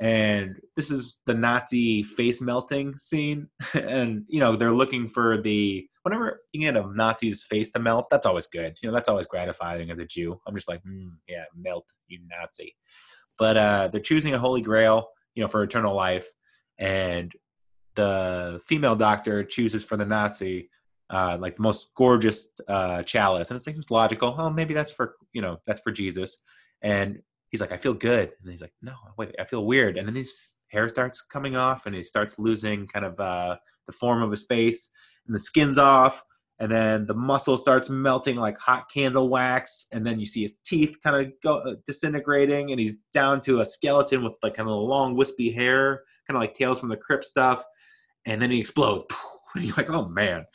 and 0.00 0.56
this 0.74 0.90
is 0.90 1.20
the 1.26 1.34
Nazi 1.34 2.02
face 2.02 2.40
melting 2.40 2.96
scene, 2.96 3.46
and 3.74 4.24
you 4.26 4.40
know 4.40 4.56
they're 4.56 4.72
looking 4.72 5.08
for 5.08 5.40
the 5.40 5.86
whenever 6.02 6.40
you 6.52 6.60
get 6.60 6.76
a 6.76 6.92
Nazi's 6.92 7.44
face 7.44 7.70
to 7.70 7.78
melt, 7.78 8.08
that's 8.10 8.26
always 8.26 8.48
good. 8.48 8.74
You 8.82 8.88
know 8.88 8.92
that's 8.92 9.08
always 9.08 9.28
gratifying 9.28 9.92
as 9.92 10.00
a 10.00 10.04
Jew. 10.04 10.40
I'm 10.44 10.56
just 10.56 10.68
like, 10.68 10.82
mm, 10.82 11.12
yeah, 11.28 11.44
melt 11.56 11.86
you 12.08 12.18
Nazi. 12.28 12.74
But 13.38 13.56
uh, 13.56 13.88
they're 13.92 14.00
choosing 14.00 14.34
a 14.34 14.40
holy 14.40 14.60
grail, 14.60 15.06
you 15.36 15.44
know, 15.44 15.48
for 15.48 15.62
eternal 15.62 15.94
life, 15.94 16.26
and 16.78 17.30
the 17.94 18.60
female 18.66 18.96
doctor 18.96 19.44
chooses 19.44 19.84
for 19.84 19.96
the 19.96 20.06
Nazi 20.06 20.68
uh, 21.12 21.36
like 21.38 21.56
the 21.56 21.62
most 21.62 21.88
gorgeous 21.94 22.48
uh, 22.68 23.02
chalice, 23.02 23.50
and 23.50 23.60
it 23.60 23.62
seems 23.62 23.90
logical. 23.90 24.34
Oh, 24.38 24.50
maybe 24.50 24.72
that's 24.72 24.90
for 24.90 25.16
you 25.32 25.42
know 25.42 25.58
that's 25.66 25.80
for 25.80 25.92
Jesus, 25.92 26.42
and 26.80 27.20
he's 27.50 27.60
like, 27.60 27.70
I 27.70 27.76
feel 27.76 27.94
good, 27.94 28.32
and 28.40 28.50
he's 28.50 28.62
like, 28.62 28.72
No, 28.80 28.94
wait, 29.18 29.34
I 29.38 29.44
feel 29.44 29.66
weird, 29.66 29.98
and 29.98 30.08
then 30.08 30.16
his 30.16 30.34
hair 30.68 30.88
starts 30.88 31.20
coming 31.20 31.54
off, 31.54 31.84
and 31.84 31.94
he 31.94 32.02
starts 32.02 32.38
losing 32.38 32.86
kind 32.86 33.04
of 33.04 33.20
uh, 33.20 33.56
the 33.86 33.92
form 33.92 34.22
of 34.22 34.30
his 34.30 34.44
face, 34.44 34.90
and 35.26 35.36
the 35.36 35.40
skin's 35.40 35.76
off, 35.76 36.22
and 36.58 36.72
then 36.72 37.06
the 37.06 37.14
muscle 37.14 37.58
starts 37.58 37.90
melting 37.90 38.36
like 38.36 38.56
hot 38.56 38.90
candle 38.92 39.28
wax, 39.28 39.88
and 39.92 40.06
then 40.06 40.18
you 40.18 40.26
see 40.26 40.42
his 40.42 40.56
teeth 40.64 40.96
kind 41.04 41.26
of 41.26 41.32
go 41.44 41.58
uh, 41.58 41.74
disintegrating, 41.86 42.70
and 42.70 42.80
he's 42.80 42.96
down 43.12 43.42
to 43.42 43.60
a 43.60 43.66
skeleton 43.66 44.24
with 44.24 44.38
like 44.42 44.54
kind 44.54 44.68
of 44.68 44.74
long 44.74 45.14
wispy 45.14 45.50
hair, 45.50 46.04
kind 46.26 46.36
of 46.36 46.40
like 46.40 46.54
Tales 46.54 46.80
from 46.80 46.88
the 46.88 46.96
Crypt 46.96 47.24
stuff, 47.24 47.62
and 48.24 48.40
then 48.40 48.50
he 48.50 48.58
explodes, 48.58 49.04
and 49.54 49.64
you're 49.64 49.76
like, 49.76 49.90
Oh 49.90 50.08
man 50.08 50.46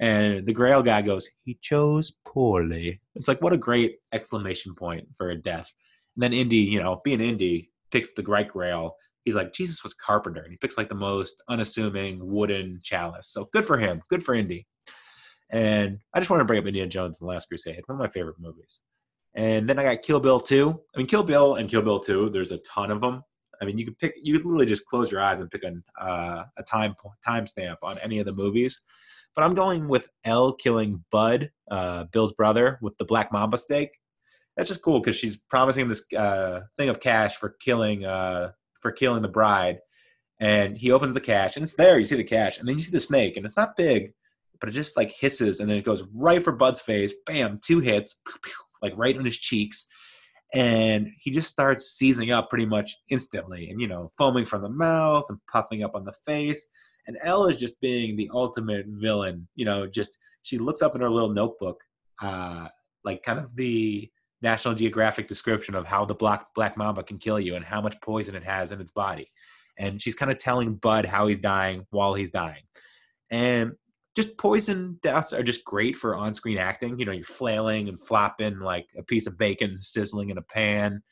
and 0.00 0.46
the 0.46 0.52
Grail 0.52 0.82
guy 0.82 1.02
goes, 1.02 1.28
"He 1.44 1.58
chose 1.60 2.12
poorly." 2.24 3.00
It's 3.14 3.28
like 3.28 3.40
what 3.42 3.52
a 3.52 3.58
great 3.58 3.98
exclamation 4.12 4.74
point 4.74 5.08
for 5.16 5.30
a 5.30 5.36
death. 5.36 5.72
And 6.16 6.22
then 6.22 6.32
Indy, 6.32 6.58
you 6.58 6.82
know, 6.82 7.00
being 7.04 7.20
Indy, 7.20 7.70
picks 7.90 8.12
the 8.12 8.22
great 8.22 8.48
Grail. 8.48 8.96
He's 9.24 9.36
like, 9.36 9.52
Jesus 9.52 9.84
was 9.84 9.94
carpenter, 9.94 10.42
and 10.42 10.50
he 10.50 10.56
picks 10.56 10.76
like 10.76 10.88
the 10.88 10.94
most 10.96 11.42
unassuming 11.48 12.18
wooden 12.20 12.80
chalice. 12.82 13.28
So 13.28 13.48
good 13.52 13.64
for 13.64 13.78
him. 13.78 14.02
Good 14.08 14.24
for 14.24 14.34
Indy. 14.34 14.66
And 15.50 15.98
I 16.14 16.18
just 16.18 16.30
want 16.30 16.40
to 16.40 16.44
bring 16.44 16.58
up 16.58 16.66
Indiana 16.66 16.88
Jones 16.88 17.20
and 17.20 17.28
the 17.28 17.32
Last 17.32 17.46
Crusade, 17.46 17.82
one 17.86 17.96
of 17.96 18.00
my 18.00 18.08
favorite 18.08 18.40
movies. 18.40 18.80
And 19.34 19.68
then 19.68 19.78
I 19.78 19.84
got 19.84 20.02
Kill 20.02 20.18
Bill 20.18 20.40
2. 20.40 20.80
I 20.94 20.98
mean, 20.98 21.06
Kill 21.06 21.22
Bill 21.22 21.56
and 21.56 21.68
Kill 21.68 21.82
Bill 21.82 22.00
2, 22.00 22.30
there's 22.30 22.52
a 22.52 22.58
ton 22.58 22.90
of 22.90 23.00
them. 23.00 23.22
I 23.60 23.64
mean, 23.64 23.78
you 23.78 23.84
could 23.84 23.98
pick, 23.98 24.14
you 24.20 24.34
could 24.34 24.44
literally 24.44 24.66
just 24.66 24.86
close 24.86 25.12
your 25.12 25.20
eyes 25.20 25.40
and 25.40 25.50
pick 25.50 25.62
an, 25.62 25.84
uh, 26.00 26.44
a 26.56 26.62
time 26.64 26.94
time 27.24 27.46
stamp 27.46 27.78
on 27.82 27.98
any 27.98 28.18
of 28.18 28.26
the 28.26 28.32
movies. 28.32 28.80
But 29.34 29.44
I'm 29.44 29.54
going 29.54 29.88
with 29.88 30.08
Elle 30.24 30.52
killing 30.54 31.04
Bud, 31.10 31.50
uh, 31.70 32.04
Bill's 32.04 32.32
brother, 32.32 32.78
with 32.82 32.96
the 32.98 33.04
Black 33.04 33.32
Mamba 33.32 33.56
stake. 33.56 33.98
That's 34.56 34.68
just 34.68 34.82
cool 34.82 35.00
because 35.00 35.16
she's 35.16 35.36
promising 35.36 35.88
this 35.88 36.04
uh, 36.12 36.60
thing 36.76 36.90
of 36.90 37.00
cash 37.00 37.36
for 37.36 37.50
killing 37.60 38.04
uh, 38.04 38.52
for 38.80 38.92
killing 38.92 39.22
the 39.22 39.28
bride, 39.28 39.78
and 40.38 40.76
he 40.76 40.90
opens 40.90 41.14
the 41.14 41.20
cash 41.20 41.56
and 41.56 41.62
it's 41.62 41.74
there. 41.74 41.98
You 41.98 42.04
see 42.04 42.16
the 42.16 42.24
cash, 42.24 42.58
and 42.58 42.68
then 42.68 42.76
you 42.76 42.82
see 42.82 42.92
the 42.92 43.00
snake, 43.00 43.36
and 43.36 43.46
it's 43.46 43.56
not 43.56 43.76
big, 43.76 44.12
but 44.60 44.68
it 44.68 44.72
just 44.72 44.96
like 44.96 45.12
hisses, 45.18 45.60
and 45.60 45.70
then 45.70 45.78
it 45.78 45.84
goes 45.84 46.04
right 46.14 46.42
for 46.42 46.52
Bud's 46.52 46.80
face. 46.80 47.14
Bam, 47.24 47.60
two 47.64 47.80
hits, 47.80 48.20
like 48.82 48.92
right 48.96 49.16
on 49.16 49.24
his 49.24 49.38
cheeks, 49.38 49.86
and 50.52 51.08
he 51.18 51.30
just 51.30 51.48
starts 51.48 51.90
seizing 51.90 52.30
up 52.30 52.50
pretty 52.50 52.66
much 52.66 52.96
instantly, 53.08 53.70
and 53.70 53.80
you 53.80 53.88
know, 53.88 54.12
foaming 54.18 54.44
from 54.44 54.60
the 54.60 54.68
mouth 54.68 55.24
and 55.30 55.38
puffing 55.50 55.82
up 55.82 55.94
on 55.94 56.04
the 56.04 56.12
face 56.26 56.68
and 57.06 57.18
Elle 57.22 57.46
is 57.46 57.56
just 57.56 57.80
being 57.80 58.16
the 58.16 58.30
ultimate 58.32 58.86
villain. 58.86 59.48
You 59.54 59.64
know, 59.64 59.86
just 59.86 60.18
she 60.42 60.58
looks 60.58 60.82
up 60.82 60.94
in 60.94 61.00
her 61.00 61.10
little 61.10 61.32
notebook, 61.32 61.82
uh, 62.20 62.68
like 63.04 63.22
kind 63.22 63.38
of 63.38 63.54
the 63.56 64.10
National 64.40 64.74
Geographic 64.74 65.28
description 65.28 65.74
of 65.74 65.86
how 65.86 66.04
the 66.04 66.14
black 66.14 66.46
black 66.54 66.76
mamba 66.76 67.02
can 67.02 67.18
kill 67.18 67.40
you 67.40 67.54
and 67.54 67.64
how 67.64 67.80
much 67.80 68.00
poison 68.00 68.34
it 68.34 68.44
has 68.44 68.72
in 68.72 68.80
its 68.80 68.90
body. 68.90 69.28
And 69.78 70.02
she's 70.02 70.14
kind 70.14 70.30
of 70.30 70.38
telling 70.38 70.74
Bud 70.74 71.06
how 71.06 71.26
he's 71.28 71.38
dying 71.38 71.86
while 71.90 72.14
he's 72.14 72.30
dying. 72.30 72.62
And 73.30 73.72
just 74.14 74.36
poison 74.36 74.98
deaths 75.02 75.32
are 75.32 75.42
just 75.42 75.64
great 75.64 75.96
for 75.96 76.14
on-screen 76.14 76.58
acting. 76.58 76.98
You 76.98 77.06
know, 77.06 77.12
you're 77.12 77.24
flailing 77.24 77.88
and 77.88 77.98
flopping 77.98 78.60
like 78.60 78.86
a 78.98 79.02
piece 79.02 79.26
of 79.26 79.38
bacon 79.38 79.76
sizzling 79.76 80.28
in 80.28 80.36
a 80.36 80.42
pan. 80.42 81.02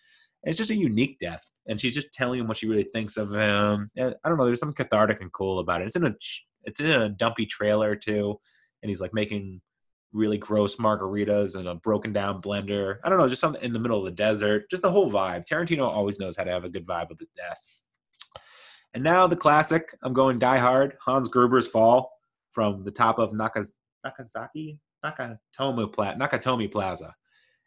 It's 0.42 0.58
just 0.58 0.70
a 0.70 0.76
unique 0.76 1.18
death 1.18 1.44
and 1.70 1.80
she's 1.80 1.94
just 1.94 2.12
telling 2.12 2.40
him 2.40 2.48
what 2.48 2.56
she 2.56 2.66
really 2.66 2.82
thinks 2.92 3.16
of 3.16 3.30
him. 3.30 3.90
And 3.96 4.14
I 4.24 4.28
don't 4.28 4.36
know. 4.36 4.44
There's 4.44 4.58
something 4.58 4.74
cathartic 4.74 5.20
and 5.20 5.32
cool 5.32 5.60
about 5.60 5.80
it. 5.80 5.86
It's 5.86 5.96
in 5.96 6.04
a 6.04 6.14
it's 6.64 6.80
in 6.80 6.86
a 6.86 7.08
dumpy 7.08 7.46
trailer 7.46 7.94
too, 7.94 8.38
and 8.82 8.90
he's 8.90 9.00
like 9.00 9.14
making 9.14 9.62
really 10.12 10.36
gross 10.36 10.76
margaritas 10.76 11.54
and 11.54 11.68
a 11.68 11.76
broken 11.76 12.12
down 12.12 12.42
blender. 12.42 12.96
I 13.04 13.08
don't 13.08 13.18
know, 13.18 13.28
just 13.28 13.40
something 13.40 13.62
in 13.62 13.72
the 13.72 13.78
middle 13.78 14.00
of 14.00 14.04
the 14.04 14.10
desert. 14.10 14.68
Just 14.68 14.82
the 14.82 14.90
whole 14.90 15.10
vibe. 15.10 15.46
Tarantino 15.46 15.88
always 15.88 16.18
knows 16.18 16.36
how 16.36 16.42
to 16.42 16.50
have 16.50 16.64
a 16.64 16.68
good 16.68 16.84
vibe 16.84 17.08
with 17.08 17.20
his 17.20 17.30
death. 17.36 17.64
And 18.92 19.04
now 19.04 19.28
the 19.28 19.36
classic. 19.36 19.96
I'm 20.02 20.12
going 20.12 20.40
Die 20.40 20.58
Hard. 20.58 20.96
Hans 21.00 21.28
Gruber's 21.28 21.68
fall 21.68 22.10
from 22.50 22.82
the 22.82 22.90
top 22.90 23.20
of 23.20 23.30
Nakaz- 23.30 23.74
Nakazaki 24.04 24.78
Nakatomi. 25.06 26.18
Nakatomi 26.18 26.72
Plaza. 26.72 27.14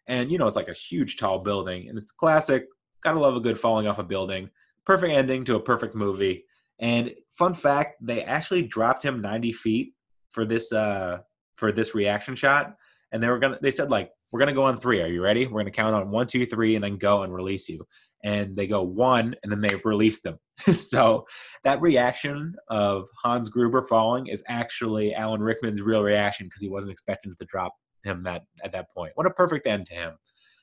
And 0.07 0.29
you 0.29 0.37
know 0.37 0.45
it's 0.45 0.57
like 0.57 0.67
a 0.67 0.73
huge 0.73 1.15
tall 1.15 1.39
building, 1.39 1.87
and 1.87 1.97
it's 1.97 2.11
classic 2.11 2.65
Gotta 3.03 3.19
love 3.19 3.35
a 3.35 3.39
good 3.39 3.59
falling 3.59 3.87
off 3.87 3.99
a 3.99 4.03
building. 4.03 4.49
Perfect 4.85 5.13
ending 5.13 5.45
to 5.45 5.55
a 5.55 5.59
perfect 5.59 5.95
movie. 5.95 6.45
And 6.79 7.13
fun 7.31 7.53
fact, 7.53 7.95
they 8.01 8.23
actually 8.23 8.63
dropped 8.63 9.03
him 9.03 9.21
90 9.21 9.53
feet 9.53 9.93
for 10.31 10.45
this 10.45 10.71
uh 10.71 11.19
for 11.55 11.71
this 11.71 11.93
reaction 11.95 12.35
shot. 12.35 12.75
And 13.11 13.21
they 13.21 13.29
were 13.29 13.39
gonna 13.39 13.59
they 13.61 13.71
said 13.71 13.91
like, 13.91 14.11
we're 14.31 14.39
gonna 14.39 14.53
go 14.53 14.63
on 14.63 14.77
three. 14.77 15.01
Are 15.01 15.07
you 15.07 15.21
ready? 15.21 15.45
We're 15.45 15.61
gonna 15.61 15.71
count 15.71 15.95
on 15.95 16.09
one, 16.09 16.27
two, 16.27 16.45
three, 16.45 16.75
and 16.75 16.83
then 16.83 16.97
go 16.97 17.23
and 17.23 17.33
release 17.33 17.69
you. 17.69 17.85
And 18.23 18.55
they 18.55 18.67
go 18.67 18.81
one, 18.81 19.35
and 19.43 19.51
then 19.51 19.61
they 19.61 19.75
release 19.83 20.21
them. 20.21 20.39
so 20.71 21.25
that 21.63 21.81
reaction 21.81 22.55
of 22.69 23.05
Hans 23.21 23.49
Gruber 23.49 23.83
falling 23.83 24.27
is 24.27 24.41
actually 24.47 25.13
Alan 25.13 25.41
Rickman's 25.41 25.81
real 25.81 26.01
reaction 26.01 26.47
because 26.47 26.61
he 26.61 26.69
wasn't 26.69 26.93
expecting 26.93 27.33
to 27.37 27.45
drop 27.45 27.73
him 28.03 28.23
that 28.23 28.43
at 28.63 28.71
that 28.71 28.87
point. 28.91 29.11
What 29.15 29.27
a 29.27 29.31
perfect 29.31 29.67
end 29.67 29.85
to 29.87 29.93
him. 29.93 30.13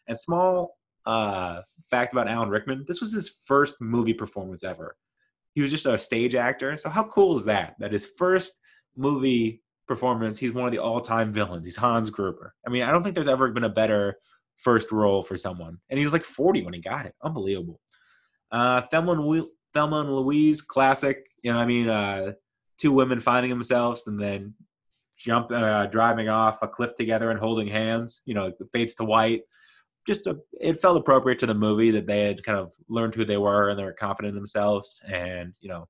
And 0.09 0.19
small 0.19 0.77
uh, 1.07 1.63
fact 1.91 2.13
about 2.13 2.29
Alan 2.29 2.49
Rickman: 2.49 2.85
this 2.87 3.01
was 3.01 3.13
his 3.13 3.29
first 3.47 3.81
movie 3.81 4.15
performance 4.15 4.65
ever. 4.65 4.97
He 5.55 5.61
was 5.61 5.71
just 5.71 5.87
a 5.87 5.99
stage 5.99 6.35
actor. 6.35 6.77
So 6.77 6.89
how 6.91 7.05
cool 7.05 7.35
is 7.35 7.45
that? 7.47 7.75
That 7.81 7.93
his 7.93 8.07
first 8.07 8.61
movie 8.97 9.63
performance, 9.89 10.39
he's 10.39 10.53
one 10.53 10.67
of 10.67 10.73
the 10.73 10.79
all-time 10.79 11.33
villains. 11.33 11.65
He's 11.65 11.77
Hans 11.77 12.11
Gruber. 12.11 12.55
I 12.65 12.71
mean, 12.71 12.83
I 12.83 12.93
don't 12.93 13.03
think 13.03 13.17
there's 13.17 13.29
ever 13.29 13.51
been 13.51 13.65
a 13.65 13.69
better 13.69 14.19
first 14.57 14.93
role 14.93 15.23
for 15.23 15.37
someone. 15.37 15.79
And 15.89 15.99
he 15.99 16.05
was 16.05 16.13
like 16.13 16.25
40 16.25 16.63
when 16.63 16.75
he 16.75 16.81
got 16.81 17.07
it. 17.07 17.15
Unbelievable. 17.23 17.81
Uh, 18.53 18.83
Thelma 18.83 19.13
and, 19.13 19.45
Thelma 19.75 20.01
and 20.01 20.15
Louise, 20.15 20.63
classic. 20.63 21.27
You 21.43 21.53
know, 21.53 21.59
I 21.59 21.67
mean, 21.67 21.89
uh, 21.89 22.33
two 22.79 22.93
women 22.93 23.19
finding 23.19 23.51
themselves 23.51 24.07
and 24.07 24.21
then 24.21 24.55
jump, 25.17 25.51
uh, 25.51 25.87
driving 25.87 26.29
off 26.29 26.63
a 26.63 26.69
cliff 26.69 26.95
together 26.95 27.31
and 27.31 27.41
holding 27.41 27.69
hands. 27.69 28.23
You 28.27 28.35
know, 28.35 28.53
fades 28.73 28.95
to 28.97 29.05
white 29.05 29.43
just 30.07 30.27
a, 30.27 30.39
it 30.61 30.81
felt 30.81 30.97
appropriate 30.97 31.39
to 31.41 31.47
the 31.47 31.55
movie 31.55 31.91
that 31.91 32.07
they 32.07 32.25
had 32.25 32.45
kind 32.45 32.59
of 32.59 32.73
learned 32.89 33.15
who 33.15 33.25
they 33.25 33.37
were 33.37 33.71
and 33.71 33.79
they 33.79 33.85
were 33.85 33.93
confident 33.93 34.31
in 34.31 34.35
themselves 34.35 35.01
and 35.07 35.53
you 35.61 35.69
know 35.69 35.87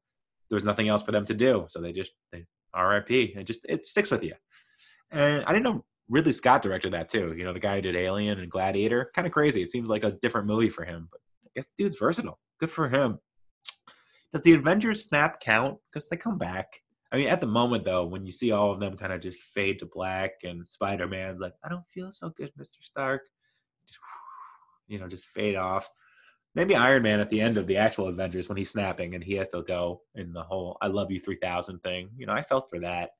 there 0.49 0.57
was 0.57 0.64
nothing 0.64 0.88
else 0.88 1.03
for 1.03 1.12
them 1.12 1.25
to 1.27 1.35
do. 1.35 1.66
So 1.68 1.81
they 1.81 1.92
just 1.92 2.12
they 2.33 2.44
rip 2.77 3.11
it 3.11 3.44
just 3.44 3.61
it 3.68 3.87
sticks 3.87 4.11
with 4.11 4.23
you. 4.23 4.35
And 5.12 5.44
i 5.46 5.53
didn't 5.53 5.64
know 5.64 5.85
ridley 6.09 6.33
scott 6.33 6.62
directed 6.62 6.92
that 6.92 7.09
too. 7.09 7.35
You 7.37 7.44
know 7.44 7.53
the 7.53 7.61
guy 7.61 7.77
who 7.77 7.83
did 7.83 7.96
alien 7.96 8.40
and 8.40 8.51
gladiator. 8.51 9.11
Kind 9.14 9.27
of 9.27 9.33
crazy. 9.33 9.62
It 9.62 9.70
seems 9.70 9.88
like 9.88 10.05
a 10.05 10.12
different 10.23 10.46
movie 10.46 10.70
for 10.70 10.85
him 10.85 11.09
but 11.11 11.20
i 11.46 11.51
guess 11.55 11.73
dude's 11.77 11.96
versatile. 11.99 12.38
Good 12.59 12.70
for 12.70 12.88
him. 12.88 13.18
Does 14.33 14.42
the 14.42 14.53
avengers 14.53 15.05
snap 15.05 15.40
count? 15.40 15.79
Because 15.90 16.09
they 16.09 16.16
come 16.16 16.38
back. 16.38 16.66
I 17.12 17.16
mean, 17.16 17.29
at 17.29 17.40
the 17.40 17.46
moment 17.46 17.85
though, 17.85 18.07
when 18.07 18.25
you 18.25 18.31
see 18.31 18.53
all 18.53 18.70
of 18.70 18.79
them 18.79 18.96
kind 18.96 19.12
of 19.12 19.20
just 19.20 19.38
fade 19.38 19.81
to 19.81 19.87
black, 19.87 20.31
and 20.44 20.66
Spider 20.66 21.09
Man's 21.09 21.40
like, 21.40 21.55
"I 21.64 21.68
don't 21.68 21.88
feel 21.92 22.12
so 22.12 22.31
good, 22.31 22.53
Mister 22.57 22.81
Stark," 22.83 23.23
you 24.88 24.99
know, 24.99 25.09
just 25.09 25.27
fade 25.27 25.57
off. 25.57 25.88
Maybe 26.55 26.75
Iron 26.75 27.03
Man 27.03 27.21
at 27.21 27.31
the 27.31 27.40
end 27.40 27.57
of 27.57 27.66
the 27.66 27.77
actual 27.77 28.09
Avengers 28.09 28.49
when 28.49 28.59
he's 28.59 28.71
snapping 28.71 29.14
and 29.14 29.23
he 29.23 29.35
has 29.35 29.51
to 29.51 29.62
go 29.62 30.03
in 30.16 30.33
the 30.33 30.43
whole 30.43 30.77
"I 30.83 30.88
love 30.88 31.11
you 31.11 31.21
3000" 31.21 31.79
thing. 31.81 32.11
You 32.16 32.27
know, 32.27 32.33
I 32.33 32.43
felt 32.43 32.69
for 32.69 32.81
that. 32.81 33.11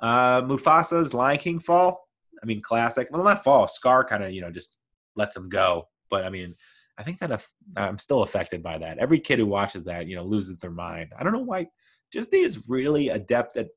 Uh, 0.00 0.42
Mufasa's 0.42 1.14
Lion 1.14 1.38
King 1.38 1.60
fall. 1.60 2.08
I 2.42 2.46
mean, 2.46 2.60
classic. 2.60 3.08
Well, 3.10 3.22
not 3.22 3.44
fall. 3.44 3.68
Scar 3.68 4.04
kind 4.04 4.24
of 4.24 4.32
you 4.32 4.40
know 4.40 4.50
just 4.50 4.76
lets 5.14 5.36
him 5.36 5.48
go. 5.48 5.88
But 6.10 6.24
I 6.24 6.30
mean, 6.30 6.54
I 6.98 7.04
think 7.04 7.20
that 7.20 7.44
I'm 7.76 7.98
still 7.98 8.22
affected 8.22 8.62
by 8.62 8.78
that. 8.78 8.98
Every 8.98 9.20
kid 9.20 9.38
who 9.38 9.46
watches 9.46 9.84
that, 9.84 10.06
you 10.08 10.16
know, 10.16 10.24
loses 10.24 10.58
their 10.58 10.70
mind. 10.70 11.12
I 11.16 11.22
don't 11.22 11.32
know 11.32 11.40
why. 11.40 11.68
Disney 12.10 12.40
is 12.40 12.64
really 12.68 13.10
adept 13.10 13.56
at 13.56 13.68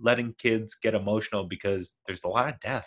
letting 0.00 0.34
kids 0.38 0.74
get 0.74 0.94
emotional 0.94 1.44
because 1.44 1.98
there's 2.06 2.24
a 2.24 2.28
lot 2.28 2.52
of 2.52 2.60
death. 2.60 2.86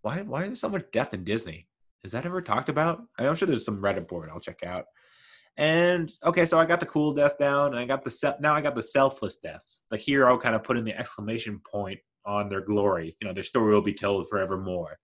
Why? 0.00 0.22
Why 0.22 0.42
is 0.44 0.48
there 0.48 0.56
so 0.56 0.68
much 0.70 0.90
death 0.90 1.12
in 1.12 1.24
Disney? 1.24 1.68
Is 2.04 2.12
that 2.12 2.26
ever 2.26 2.42
talked 2.42 2.68
about? 2.68 3.02
I'm 3.18 3.34
sure 3.34 3.48
there's 3.48 3.64
some 3.64 3.80
Reddit 3.80 4.06
board 4.06 4.28
I'll 4.30 4.38
check 4.38 4.62
out. 4.62 4.84
And 5.56 6.12
okay, 6.24 6.44
so 6.44 6.58
I 6.58 6.66
got 6.66 6.80
the 6.80 6.86
cool 6.86 7.12
deaths 7.12 7.36
down, 7.36 7.68
and 7.68 7.78
I 7.78 7.86
got 7.86 8.04
the 8.04 8.10
se- 8.10 8.36
now 8.40 8.54
I 8.54 8.60
got 8.60 8.74
the 8.74 8.82
selfless 8.82 9.38
deaths. 9.38 9.84
The 9.90 9.96
hero 9.96 10.36
kind 10.36 10.54
of 10.54 10.62
put 10.62 10.76
in 10.76 10.84
the 10.84 10.98
exclamation 10.98 11.60
point 11.70 11.98
on 12.26 12.48
their 12.48 12.60
glory. 12.60 13.16
You 13.20 13.28
know, 13.28 13.34
their 13.34 13.42
story 13.42 13.72
will 13.72 13.82
be 13.82 13.94
told 13.94 14.28
forevermore. 14.28 14.98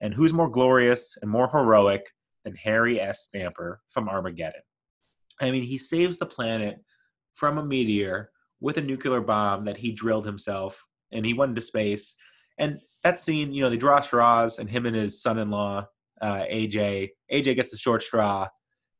And 0.00 0.12
who's 0.12 0.32
more 0.32 0.50
glorious 0.50 1.16
and 1.22 1.30
more 1.30 1.48
heroic 1.48 2.02
than 2.44 2.54
Harry 2.56 3.00
S. 3.00 3.22
Stamper 3.22 3.80
from 3.88 4.08
Armageddon? 4.08 4.60
I 5.40 5.50
mean, 5.50 5.62
he 5.62 5.78
saves 5.78 6.18
the 6.18 6.26
planet 6.26 6.78
from 7.34 7.56
a 7.56 7.64
meteor 7.64 8.30
with 8.60 8.76
a 8.78 8.82
nuclear 8.82 9.20
bomb 9.20 9.64
that 9.66 9.76
he 9.78 9.92
drilled 9.92 10.26
himself, 10.26 10.84
and 11.12 11.24
he 11.24 11.32
went 11.32 11.50
into 11.50 11.60
space. 11.60 12.16
And 12.58 12.78
that 13.04 13.20
scene, 13.20 13.52
you 13.52 13.62
know, 13.62 13.70
they 13.70 13.76
draw 13.76 14.00
straws, 14.00 14.58
and 14.58 14.68
him 14.68 14.84
and 14.84 14.96
his 14.96 15.22
son-in-law, 15.22 15.86
uh, 16.20 16.44
AJ, 16.50 17.10
AJ 17.32 17.56
gets 17.56 17.70
the 17.70 17.78
short 17.78 18.02
straw, 18.02 18.48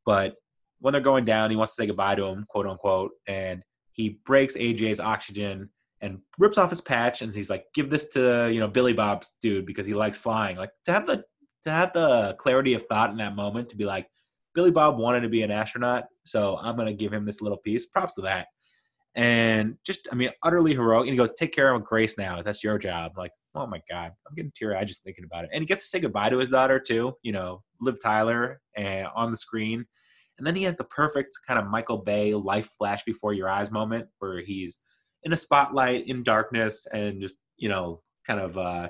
but 0.05 0.35
when 0.81 0.93
they're 0.93 1.01
going 1.01 1.25
down, 1.25 1.51
he 1.51 1.57
wants 1.57 1.75
to 1.75 1.83
say 1.83 1.87
goodbye 1.87 2.15
to 2.15 2.27
him, 2.27 2.45
quote 2.49 2.67
unquote, 2.67 3.13
and 3.27 3.65
he 3.93 4.21
breaks 4.25 4.57
AJ's 4.57 5.01
oxygen 5.01 5.71
and 6.01 6.19
rips 6.39 6.59
off 6.59 6.71
his 6.71 6.81
patch, 6.81 7.23
and 7.23 7.33
he's 7.35 7.51
like, 7.51 7.65
"Give 7.75 7.89
this 7.89 8.09
to 8.11 8.51
you 8.53 8.61
know 8.61 8.69
Billy 8.69 8.93
Bob's 8.93 9.37
dude 9.41 9.67
because 9.67 9.87
he 9.87 9.95
likes 9.95 10.19
flying." 10.19 10.57
Like 10.57 10.71
to 10.85 10.93
have 10.93 11.07
the 11.07 11.25
to 11.65 11.71
have 11.71 11.93
the 11.93 12.37
clarity 12.39 12.75
of 12.75 12.85
thought 12.85 13.11
in 13.11 13.17
that 13.17 13.35
moment 13.35 13.71
to 13.71 13.77
be 13.77 13.85
like, 13.85 14.07
Billy 14.55 14.71
Bob 14.71 14.99
wanted 14.99 15.23
to 15.23 15.29
be 15.29 15.43
an 15.43 15.51
astronaut, 15.51 16.05
so 16.25 16.59
I'm 16.59 16.77
gonna 16.77 16.93
give 16.93 17.13
him 17.13 17.25
this 17.25 17.41
little 17.41 17.59
piece. 17.59 17.87
Props 17.87 18.15
to 18.17 18.23
that. 18.23 18.49
And 19.15 19.77
just, 19.85 20.07
I 20.13 20.15
mean, 20.15 20.31
utterly 20.43 20.75
heroic. 20.75 21.07
And 21.07 21.13
he 21.13 21.17
goes, 21.17 21.35
"Take 21.35 21.55
care 21.55 21.73
of 21.73 21.85
Grace 21.85 22.19
now. 22.19 22.43
That's 22.43 22.63
your 22.63 22.79
job." 22.79 23.13
Like, 23.17 23.33
oh 23.57 23.67
my 23.67 23.81
god, 23.91 24.13
I'm 24.29 24.35
getting 24.35 24.53
teary 24.55 24.77
eyed 24.77 24.89
just 24.89 25.03
thinking 25.03 25.25
about 25.25 25.45
it. 25.45 25.51
And 25.53 25.63
he 25.63 25.67
gets 25.67 25.85
to 25.85 25.89
say 25.89 26.01
goodbye 26.01 26.31
to 26.31 26.39
his 26.39 26.49
daughter 26.49 26.79
too. 26.79 27.15
You 27.23 27.33
know, 27.33 27.63
Liv 27.81 27.97
Tyler 28.03 28.61
and 28.77 29.09
on 29.15 29.31
the 29.31 29.37
screen. 29.37 29.87
And 30.39 30.47
then 30.47 30.55
he 30.55 30.65
has 30.65 30.77
the 30.77 30.85
perfect 30.85 31.39
kind 31.47 31.59
of 31.59 31.67
Michael 31.67 31.99
Bay 31.99 32.35
life 32.35 32.71
flash 32.77 33.05
before 33.05 33.33
your 33.33 33.49
eyes 33.49 33.71
moment 33.71 34.09
where 34.19 34.41
he's 34.41 34.81
in 35.23 35.33
a 35.33 35.37
spotlight 35.37 36.07
in 36.09 36.23
darkness 36.23 36.87
and 36.93 37.21
just, 37.21 37.37
you 37.57 37.69
know, 37.69 38.03
kind 38.27 38.41
of 38.41 38.59
uh, 38.59 38.89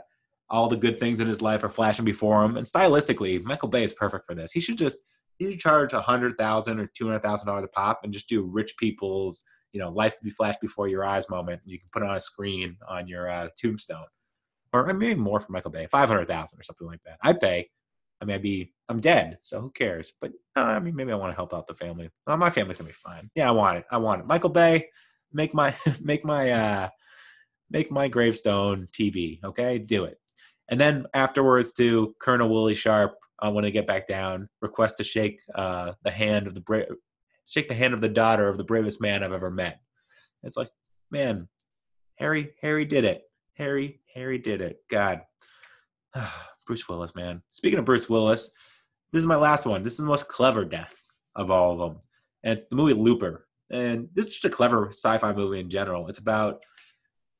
all 0.51 0.69
the 0.69 0.77
good 0.77 0.99
things 0.99 1.21
in 1.21 1.29
his 1.29 1.43
life 1.43 1.63
are 1.63 1.69
flashing 1.69 2.05
before 2.05 2.45
him. 2.45 2.57
And 2.57 2.67
stylistically, 2.67 3.43
Michael 3.43 3.69
Bay 3.69 3.85
is 3.85 3.93
perfect 3.93 4.27
for 4.27 4.35
this. 4.35 4.53
He 4.53 4.61
should 4.61 4.79
just 4.79 4.99
he 5.39 5.51
should 5.51 5.61
charge 5.61 5.93
a 5.93 6.01
hundred 6.01 6.37
thousand 6.39 6.81
or 6.81 6.91
two 6.97 7.07
hundred 7.07 7.23
thousand 7.23 7.47
dollars 7.47 7.65
a 7.65 7.69
pop 7.69 8.01
and 8.03 8.13
just 8.13 8.29
do 8.29 8.43
rich 8.43 8.77
people's, 8.79 9.43
you 9.73 9.81
know, 9.81 9.91
life 9.91 10.17
be 10.23 10.31
flashed 10.31 10.61
before 10.61 10.89
your 10.89 11.05
eyes 11.05 11.29
moment. 11.29 11.61
You 11.65 11.79
can 11.79 11.89
put 11.93 12.03
it 12.03 12.09
on 12.09 12.17
a 12.17 12.21
screen 12.21 12.77
on 12.89 13.07
your 13.07 13.31
uh, 13.31 13.49
tombstone, 13.57 14.07
or 14.85 14.95
maybe 14.95 15.15
more 15.15 15.41
for 15.41 15.53
Michael 15.53 15.71
Bay, 15.71 15.87
five 15.91 16.09
hundred 16.09 16.29
thousand 16.29 16.61
or 16.61 16.63
something 16.63 16.87
like 16.87 17.03
that. 17.05 17.19
I'd 17.23 17.41
pay. 17.41 17.69
I 18.21 18.25
mean, 18.25 18.37
I'd 18.37 18.43
be, 18.43 18.73
I'm 18.89 19.01
dead, 19.01 19.39
so 19.43 19.61
who 19.61 19.71
cares? 19.71 20.15
But 20.21 20.33
uh, 20.57 20.63
I 20.63 20.79
mean, 20.81 20.97
maybe 20.97 21.13
I 21.13 21.17
want 21.17 21.33
to 21.33 21.37
help 21.37 21.53
out 21.53 21.67
the 21.67 21.75
family. 21.75 22.09
Well, 22.27 22.37
my 22.37 22.51
family's 22.51 22.79
gonna 22.79 22.89
be 22.89 22.95
fine. 22.95 23.31
Yeah, 23.35 23.49
I 23.49 23.53
want 23.53 23.79
it. 23.79 23.85
I 23.91 23.99
want 23.99 24.23
it. 24.23 24.27
Michael 24.27 24.51
Bay, 24.51 24.89
make 25.33 25.53
my, 25.53 25.75
make 26.01 26.25
my, 26.25 26.51
uh, 26.51 26.89
make 27.71 27.91
my 27.91 28.09
gravestone 28.09 28.87
TV. 28.91 29.43
Okay, 29.45 29.79
do 29.79 30.05
it. 30.05 30.19
And 30.69 30.81
then 30.81 31.07
afterwards, 31.15 31.75
to 31.75 32.15
Colonel 32.19 32.49
Willie 32.49 32.75
Sharp, 32.75 33.17
uh, 33.39 33.51
when 33.51 33.65
I 33.65 33.71
get 33.71 33.87
back 33.87 34.07
down, 34.09 34.49
request 34.63 34.97
to 34.97 35.05
shake 35.05 35.41
uh, 35.55 35.93
the 36.03 36.11
hand 36.11 36.47
of 36.47 36.55
the 36.55 36.61
bra- 36.61 36.85
shake 37.47 37.69
the 37.69 37.75
hand 37.75 37.95
of 37.95 38.01
the 38.01 38.09
daughter 38.09 38.49
of 38.49 38.57
the 38.59 38.65
bravest 38.65 39.01
man 39.01 39.23
I've 39.23 39.33
ever 39.33 39.51
met. 39.51 39.81
It's 40.43 40.57
like, 40.57 40.71
man, 41.11 41.49
Harry, 42.17 42.53
Harry 42.63 42.85
did 42.85 43.05
it. 43.05 43.23
Harry, 43.55 44.01
Harry 44.17 44.39
did 44.39 44.63
it. 44.63 44.79
God, 44.91 45.21
Bruce 46.67 46.89
Willis, 46.89 47.15
man. 47.15 47.43
Speaking 47.51 47.79
of 47.79 47.85
Bruce 47.85 48.09
Willis, 48.09 48.51
this 49.13 49.21
is 49.21 49.27
my 49.27 49.37
last 49.37 49.67
one. 49.67 49.83
This 49.83 49.93
is 49.93 49.99
the 49.99 50.05
most 50.07 50.27
clever 50.27 50.65
death 50.65 50.95
of 51.37 51.51
all 51.51 51.73
of 51.73 51.79
them, 51.79 52.01
and 52.43 52.55
it's 52.55 52.65
the 52.65 52.77
movie 52.77 52.95
Looper. 52.95 53.47
And 53.71 54.09
this 54.15 54.27
is 54.27 54.35
just 54.35 54.45
a 54.45 54.51
clever 54.51 54.89
sci-fi 54.89 55.33
movie 55.33 55.61
in 55.61 55.69
general. 55.69 56.09
It's 56.09 56.19
about 56.19 56.63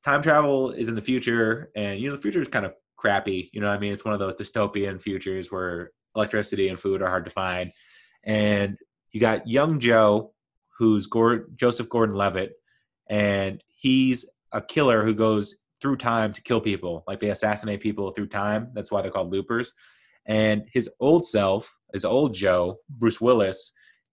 time 0.03 0.21
travel 0.21 0.71
is 0.71 0.87
in 0.87 0.95
the 0.95 1.01
future, 1.01 1.71
and 1.75 1.99
you 1.99 2.09
know 2.09 2.15
the 2.15 2.21
future 2.21 2.41
is 2.41 2.47
kind 2.47 2.65
of 2.65 2.73
crappy. 2.95 3.49
You 3.53 3.61
know 3.61 3.67
what 3.67 3.75
I 3.75 3.79
mean? 3.79 3.93
It's 3.93 4.05
one 4.05 4.13
of 4.13 4.19
those 4.19 4.35
dystopian 4.35 5.01
futures 5.01 5.51
where 5.51 5.91
electricity 6.15 6.69
and 6.69 6.79
food 6.79 7.01
are 7.01 7.09
hard 7.09 7.25
to 7.25 7.31
find, 7.31 7.71
and 8.23 8.77
you 9.11 9.19
got 9.19 9.47
young 9.47 9.79
Joe, 9.79 10.33
who's 10.77 11.07
Gord- 11.07 11.57
Joseph 11.57 11.89
Gordon-Levitt, 11.89 12.53
and 13.09 13.63
he's 13.67 14.29
a 14.51 14.61
killer 14.61 15.03
who 15.03 15.15
goes 15.15 15.57
through 15.81 15.97
time 15.97 16.33
to 16.33 16.41
kill 16.41 16.61
people. 16.61 17.03
Like 17.07 17.19
they 17.19 17.29
assassinate 17.29 17.81
people 17.81 18.11
through 18.11 18.27
time. 18.27 18.69
That's 18.73 18.91
why 18.91 19.01
they're 19.01 19.11
called 19.11 19.31
loopers. 19.31 19.73
And 20.25 20.65
his 20.71 20.89
old 20.99 21.25
self, 21.25 21.75
his 21.93 22.05
old 22.05 22.33
Joe, 22.33 22.79
Bruce 22.89 23.21
Willis, 23.21 23.71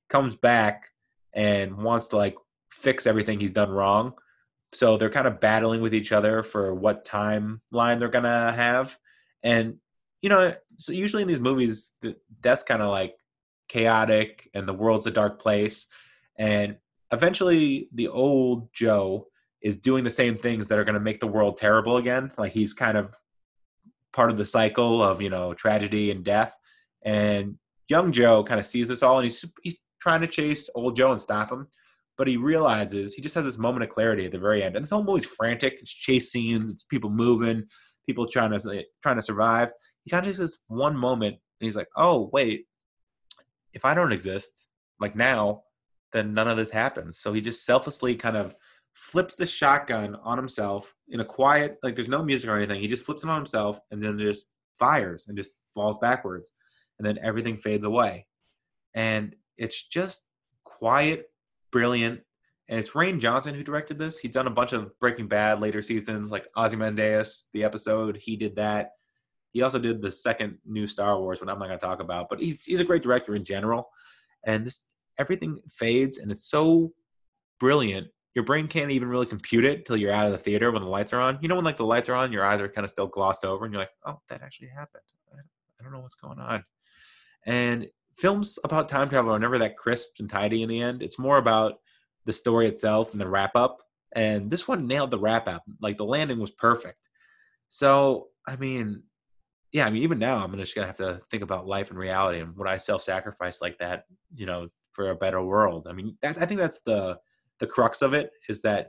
comes 0.08 0.36
back 0.36 0.88
and 1.32 1.76
wants 1.78 2.08
to 2.08 2.16
like 2.16 2.36
fix 2.70 3.06
everything 3.06 3.40
he's 3.40 3.52
done 3.52 3.70
wrong. 3.70 4.14
So 4.72 4.96
they're 4.96 5.10
kind 5.10 5.26
of 5.26 5.40
battling 5.40 5.80
with 5.80 5.94
each 5.94 6.12
other 6.12 6.42
for 6.42 6.74
what 6.74 7.06
timeline 7.06 7.98
they're 7.98 8.08
gonna 8.08 8.52
have. 8.52 8.96
And 9.42 9.78
you 10.22 10.30
know, 10.30 10.54
so 10.76 10.92
usually 10.92 11.22
in 11.22 11.28
these 11.28 11.40
movies, 11.40 11.94
that's 12.40 12.62
kind 12.62 12.80
of 12.80 12.88
like 12.88 13.14
chaotic 13.68 14.48
and 14.54 14.66
the 14.66 14.72
world's 14.72 15.06
a 15.06 15.10
dark 15.10 15.40
place. 15.40 15.86
And 16.36 16.76
eventually, 17.12 17.88
the 17.92 18.08
old 18.08 18.72
Joe 18.72 19.28
is 19.64 19.78
doing 19.78 20.04
the 20.04 20.10
same 20.10 20.36
things 20.36 20.68
that 20.68 20.78
are 20.78 20.84
going 20.84 20.94
to 20.94 21.00
make 21.00 21.18
the 21.18 21.26
world 21.26 21.56
terrible 21.56 21.96
again. 21.96 22.30
Like 22.36 22.52
he's 22.52 22.74
kind 22.74 22.98
of 22.98 23.16
part 24.12 24.30
of 24.30 24.36
the 24.36 24.46
cycle 24.46 25.02
of 25.02 25.20
you 25.20 25.30
know 25.30 25.54
tragedy 25.54 26.12
and 26.12 26.22
death. 26.22 26.54
And 27.02 27.56
young 27.88 28.12
Joe 28.12 28.44
kind 28.44 28.60
of 28.60 28.66
sees 28.66 28.88
this 28.88 29.02
all, 29.02 29.18
and 29.18 29.24
he's 29.24 29.44
he's 29.62 29.76
trying 30.00 30.20
to 30.20 30.28
chase 30.28 30.68
old 30.74 30.94
Joe 30.96 31.10
and 31.10 31.20
stop 31.20 31.50
him. 31.50 31.66
But 32.16 32.28
he 32.28 32.36
realizes 32.36 33.14
he 33.14 33.22
just 33.22 33.34
has 33.34 33.44
this 33.44 33.58
moment 33.58 33.82
of 33.82 33.90
clarity 33.90 34.26
at 34.26 34.30
the 34.30 34.38
very 34.38 34.62
end. 34.62 34.76
And 34.76 34.84
this 34.84 34.90
whole 34.90 35.02
movie's 35.02 35.26
frantic. 35.26 35.78
It's 35.80 35.92
chase 35.92 36.30
scenes. 36.30 36.70
It's 36.70 36.84
people 36.84 37.10
moving, 37.10 37.64
people 38.06 38.28
trying 38.28 38.56
to 38.56 38.84
trying 39.02 39.16
to 39.16 39.22
survive. 39.22 39.70
He 40.04 40.10
kind 40.10 40.24
of 40.24 40.30
just 40.30 40.40
this 40.40 40.58
one 40.68 40.96
moment, 40.96 41.34
and 41.34 41.66
he's 41.66 41.76
like, 41.76 41.88
"Oh 41.96 42.28
wait, 42.34 42.66
if 43.72 43.86
I 43.86 43.94
don't 43.94 44.12
exist, 44.12 44.68
like 45.00 45.16
now, 45.16 45.62
then 46.12 46.34
none 46.34 46.48
of 46.48 46.58
this 46.58 46.70
happens." 46.70 47.18
So 47.18 47.32
he 47.32 47.40
just 47.40 47.64
selflessly 47.64 48.14
kind 48.14 48.36
of 48.36 48.54
flips 48.94 49.34
the 49.34 49.46
shotgun 49.46 50.16
on 50.22 50.38
himself 50.38 50.94
in 51.08 51.20
a 51.20 51.24
quiet, 51.24 51.78
like 51.82 51.94
there's 51.94 52.08
no 52.08 52.22
music 52.22 52.48
or 52.48 52.56
anything. 52.56 52.80
He 52.80 52.86
just 52.86 53.04
flips 53.04 53.24
it 53.24 53.30
on 53.30 53.36
himself 53.36 53.78
and 53.90 54.02
then 54.02 54.18
just 54.18 54.52
fires 54.78 55.26
and 55.28 55.36
just 55.36 55.52
falls 55.74 55.98
backwards. 55.98 56.52
And 56.98 57.06
then 57.06 57.18
everything 57.22 57.56
fades 57.56 57.84
away. 57.84 58.26
And 58.94 59.34
it's 59.58 59.82
just 59.88 60.26
quiet, 60.62 61.24
brilliant. 61.72 62.20
And 62.68 62.78
it's 62.78 62.92
Rian 62.92 63.20
Johnson 63.20 63.54
who 63.54 63.64
directed 63.64 63.98
this. 63.98 64.18
He's 64.18 64.30
done 64.30 64.46
a 64.46 64.50
bunch 64.50 64.72
of 64.72 64.96
Breaking 65.00 65.26
Bad 65.26 65.60
later 65.60 65.82
seasons, 65.82 66.30
like 66.30 66.46
Ozymandias, 66.56 67.48
the 67.52 67.64
episode. 67.64 68.16
He 68.16 68.36
did 68.36 68.56
that. 68.56 68.90
He 69.50 69.62
also 69.62 69.78
did 69.78 70.00
the 70.00 70.10
second 70.10 70.58
new 70.64 70.86
Star 70.86 71.20
Wars, 71.20 71.40
what 71.40 71.50
I'm 71.50 71.58
not 71.58 71.66
going 71.66 71.78
to 71.78 71.84
talk 71.84 72.00
about. 72.00 72.28
But 72.30 72.40
he's 72.40 72.64
he's 72.64 72.80
a 72.80 72.84
great 72.84 73.02
director 73.02 73.34
in 73.34 73.44
general. 73.44 73.88
And 74.46 74.64
this 74.64 74.86
everything 75.18 75.58
fades, 75.70 76.18
and 76.18 76.30
it's 76.30 76.48
so 76.48 76.92
brilliant 77.60 78.08
your 78.34 78.44
brain 78.44 78.68
can't 78.68 78.90
even 78.90 79.08
really 79.08 79.26
compute 79.26 79.64
it 79.64 79.86
till 79.86 79.96
you're 79.96 80.12
out 80.12 80.26
of 80.26 80.32
the 80.32 80.38
theater 80.38 80.70
when 80.72 80.82
the 80.82 80.88
lights 80.88 81.12
are 81.12 81.20
on. 81.20 81.38
You 81.40 81.48
know, 81.48 81.54
when 81.54 81.64
like 81.64 81.76
the 81.76 81.84
lights 81.84 82.08
are 82.08 82.14
on, 82.14 82.32
your 82.32 82.44
eyes 82.44 82.60
are 82.60 82.68
kind 82.68 82.84
of 82.84 82.90
still 82.90 83.06
glossed 83.06 83.44
over, 83.44 83.64
and 83.64 83.72
you're 83.72 83.82
like, 83.82 83.92
"Oh, 84.04 84.20
that 84.28 84.42
actually 84.42 84.68
happened." 84.68 85.02
I 85.78 85.82
don't 85.82 85.92
know 85.92 86.00
what's 86.00 86.14
going 86.14 86.38
on. 86.38 86.64
And 87.46 87.88
films 88.16 88.58
about 88.64 88.88
time 88.88 89.08
travel 89.08 89.34
are 89.34 89.38
never 89.38 89.58
that 89.58 89.76
crisp 89.76 90.20
and 90.20 90.30
tidy 90.30 90.62
in 90.62 90.68
the 90.68 90.80
end. 90.80 91.02
It's 91.02 91.18
more 91.18 91.36
about 91.36 91.80
the 92.24 92.32
story 92.32 92.66
itself 92.66 93.12
and 93.12 93.20
the 93.20 93.28
wrap 93.28 93.54
up. 93.54 93.82
And 94.12 94.50
this 94.50 94.66
one 94.66 94.86
nailed 94.86 95.10
the 95.10 95.18
wrap 95.18 95.48
up. 95.48 95.64
Like 95.80 95.96
the 95.96 96.04
landing 96.04 96.38
was 96.38 96.52
perfect. 96.52 97.08
So, 97.68 98.28
I 98.46 98.56
mean, 98.56 99.02
yeah, 99.72 99.86
I 99.86 99.90
mean, 99.90 100.04
even 100.04 100.18
now, 100.18 100.42
I'm 100.42 100.56
just 100.56 100.74
gonna 100.74 100.86
have 100.86 100.96
to 100.96 101.20
think 101.30 101.42
about 101.42 101.66
life 101.66 101.90
and 101.90 101.98
reality 101.98 102.38
and 102.38 102.56
would 102.56 102.68
I 102.68 102.76
self-sacrifice 102.76 103.60
like 103.60 103.78
that, 103.78 104.04
you 104.34 104.46
know, 104.46 104.68
for 104.92 105.10
a 105.10 105.16
better 105.16 105.42
world. 105.42 105.88
I 105.90 105.92
mean, 105.92 106.16
that, 106.22 106.40
I 106.40 106.46
think 106.46 106.60
that's 106.60 106.80
the 106.82 107.18
the 107.60 107.66
crux 107.66 108.02
of 108.02 108.14
it 108.14 108.30
is 108.48 108.62
that 108.62 108.88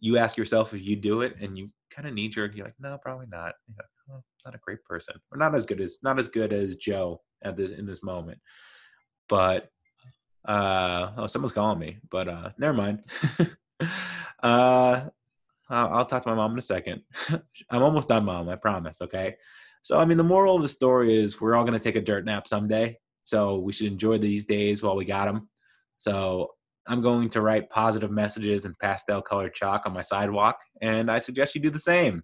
you 0.00 0.18
ask 0.18 0.36
yourself 0.36 0.74
if 0.74 0.82
you 0.82 0.96
do 0.96 1.22
it 1.22 1.36
and 1.40 1.58
you 1.58 1.70
kind 1.90 2.06
of 2.06 2.14
knee 2.14 2.28
jerk 2.28 2.54
you're 2.54 2.66
like 2.66 2.74
no 2.78 2.98
probably 2.98 3.26
not. 3.30 3.54
Oh, 4.10 4.22
not 4.44 4.54
a 4.54 4.58
great 4.58 4.82
person. 4.84 5.16
Or 5.30 5.38
not 5.38 5.54
as 5.54 5.64
good 5.64 5.80
as 5.80 5.98
not 6.02 6.18
as 6.18 6.28
good 6.28 6.52
as 6.52 6.76
joe 6.76 7.20
at 7.42 7.56
this 7.56 7.72
in 7.72 7.84
this 7.84 8.02
moment. 8.02 8.38
But 9.28 9.68
uh 10.46 11.12
oh 11.16 11.26
someone's 11.26 11.52
calling 11.52 11.78
me 11.78 11.98
but 12.10 12.28
uh 12.28 12.50
never 12.58 12.74
mind. 12.74 13.04
Uh 14.40 15.08
I'll 15.68 16.06
talk 16.06 16.22
to 16.22 16.28
my 16.28 16.36
mom 16.36 16.52
in 16.52 16.58
a 16.58 16.62
second. 16.62 17.02
I'm 17.70 17.82
almost 17.82 18.08
done 18.08 18.24
mom 18.24 18.48
i 18.48 18.54
promise 18.54 19.02
okay? 19.02 19.34
So 19.82 19.98
i 19.98 20.04
mean 20.04 20.16
the 20.16 20.24
moral 20.24 20.56
of 20.56 20.62
the 20.62 20.68
story 20.68 21.12
is 21.12 21.40
we're 21.40 21.56
all 21.56 21.64
going 21.64 21.78
to 21.78 21.82
take 21.82 21.96
a 21.96 22.00
dirt 22.00 22.24
nap 22.24 22.46
someday 22.46 22.98
so 23.24 23.58
we 23.58 23.72
should 23.72 23.88
enjoy 23.88 24.18
these 24.18 24.46
days 24.46 24.82
while 24.82 24.96
we 24.96 25.04
got 25.04 25.26
them 25.26 25.48
so 25.98 26.52
I'm 26.88 27.02
going 27.02 27.28
to 27.30 27.42
write 27.42 27.70
positive 27.70 28.10
messages 28.10 28.64
in 28.64 28.74
pastel 28.80 29.20
colored 29.20 29.54
chalk 29.54 29.82
on 29.84 29.92
my 29.92 30.00
sidewalk, 30.00 30.58
and 30.80 31.10
I 31.10 31.18
suggest 31.18 31.54
you 31.54 31.60
do 31.60 31.70
the 31.70 31.78
same. 31.78 32.22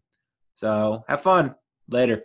So 0.54 1.04
have 1.06 1.20
fun. 1.20 1.54
Later. 1.88 2.22